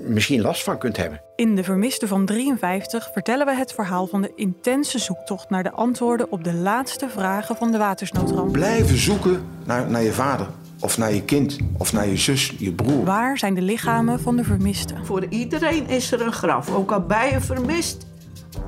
misschien 0.03 0.41
last 0.41 0.63
van 0.63 0.79
kunt 0.79 0.97
hebben. 0.97 1.23
In 1.37 1.55
De 1.55 1.65
Vermiste 1.65 2.07
van 2.07 2.27
53 2.27 3.11
vertellen 3.13 3.47
we 3.47 3.55
het 3.55 3.73
verhaal 3.73 4.07
van 4.07 4.23
de 4.23 4.33
intense 4.35 4.99
zoektocht 4.99 5.51
naar 5.51 5.63
de 5.63 5.71
antwoorden 5.71 6.31
op 6.33 6.45
de 6.45 6.55
laatste 6.55 7.09
vragen 7.09 7.57
van 7.57 7.73
de 7.73 7.79
watersnoodramp. 7.79 8.53
Blijven 8.53 8.97
zoeken 8.97 9.47
naar, 9.65 9.91
naar 9.91 10.03
je 10.03 10.13
vader. 10.13 10.47
Of 10.81 10.99
naar 10.99 11.13
je 11.13 11.23
kind. 11.23 11.59
Of 11.79 11.93
naar 11.93 12.09
je 12.09 12.17
zus, 12.17 12.55
je 12.59 12.73
broer. 12.73 13.05
Waar 13.05 13.39
zijn 13.39 13.55
de 13.55 13.63
lichamen 13.63 14.21
van 14.21 14.37
de 14.37 14.45
vermisten? 14.45 15.07
Voor 15.07 15.27
iedereen 15.29 15.89
is 15.89 16.13
er 16.13 16.21
een 16.21 16.33
graf. 16.33 16.75
Ook 16.75 16.93
al 16.93 17.01
ben 17.01 17.29
je 17.29 17.41
vermist, 17.41 18.07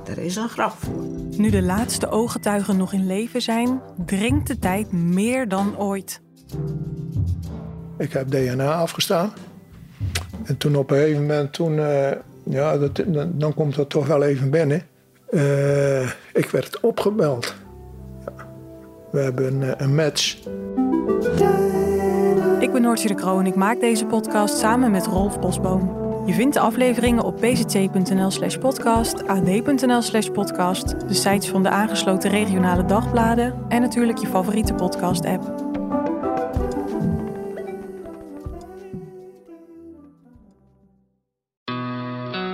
er 0.06 0.18
is 0.18 0.36
een 0.36 0.48
graf 0.48 0.74
voor. 0.78 1.27
Nu 1.38 1.50
de 1.50 1.62
laatste 1.62 2.10
ooggetuigen 2.10 2.76
nog 2.76 2.92
in 2.92 3.06
leven 3.06 3.42
zijn, 3.42 3.80
dringt 4.06 4.46
de 4.46 4.58
tijd 4.58 4.92
meer 4.92 5.48
dan 5.48 5.78
ooit. 5.78 6.20
Ik 7.98 8.12
heb 8.12 8.30
DNA 8.30 8.74
afgestaan. 8.74 9.32
En 10.44 10.56
toen 10.56 10.76
op 10.76 10.90
een 10.90 10.96
gegeven 10.96 11.20
moment, 11.20 11.52
toen, 11.52 11.78
eh, 11.78 12.10
ja, 12.44 12.78
dat, 12.78 13.02
dan, 13.06 13.32
dan 13.34 13.54
komt 13.54 13.74
dat 13.74 13.90
toch 13.90 14.06
wel 14.06 14.22
even 14.22 14.50
binnen. 14.50 14.82
Eh, 15.30 16.10
ik 16.32 16.48
werd 16.52 16.80
opgebeld. 16.80 17.54
Ja. 18.24 18.46
We 19.10 19.18
hebben 19.18 19.62
een, 19.62 19.82
een 19.82 19.94
match. 19.94 20.36
Ik 22.60 22.72
ben 22.72 22.82
Noortje 22.82 23.08
de 23.08 23.14
Kroon 23.14 23.40
en 23.40 23.46
ik 23.46 23.54
maak 23.54 23.80
deze 23.80 24.06
podcast 24.06 24.58
samen 24.58 24.90
met 24.90 25.06
Rolf 25.06 25.40
Bosboom. 25.40 26.07
Je 26.28 26.34
vindt 26.34 26.54
de 26.54 26.60
afleveringen 26.60 27.24
op 27.24 27.36
pct.nl 27.36 28.30
slash 28.30 28.56
podcast, 28.56 29.28
ad.nl 29.28 30.02
slash 30.02 30.28
podcast, 30.28 31.08
de 31.08 31.14
sites 31.14 31.48
van 31.48 31.62
de 31.62 31.68
aangesloten 31.68 32.30
regionale 32.30 32.84
dagbladen 32.84 33.64
en 33.68 33.80
natuurlijk 33.80 34.18
je 34.18 34.26
favoriete 34.26 34.74
podcast 34.74 35.24
app. 35.24 35.44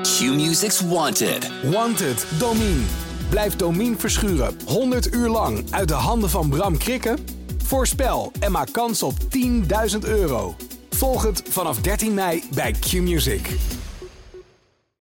Q-Music's 0.02 0.80
Wanted. 0.80 1.50
Wanted, 1.72 2.26
Domine. 2.38 2.82
Blijf 3.28 3.56
Domine 3.56 3.96
verschuren 3.96 4.56
100 4.66 5.14
uur 5.14 5.28
lang 5.28 5.64
uit 5.70 5.88
de 5.88 5.94
handen 5.94 6.30
van 6.30 6.48
Bram 6.48 6.78
Krikken? 6.78 7.18
Voorspel 7.64 8.32
en 8.40 8.52
maak 8.52 8.72
kans 8.72 9.02
op 9.02 9.14
10.000 9.92 9.98
euro. 10.00 10.54
Volg 10.94 11.22
het 11.22 11.42
vanaf 11.48 11.80
13 11.80 12.14
mei 12.14 12.42
bij 12.54 12.74
Q-Music. 12.80 13.73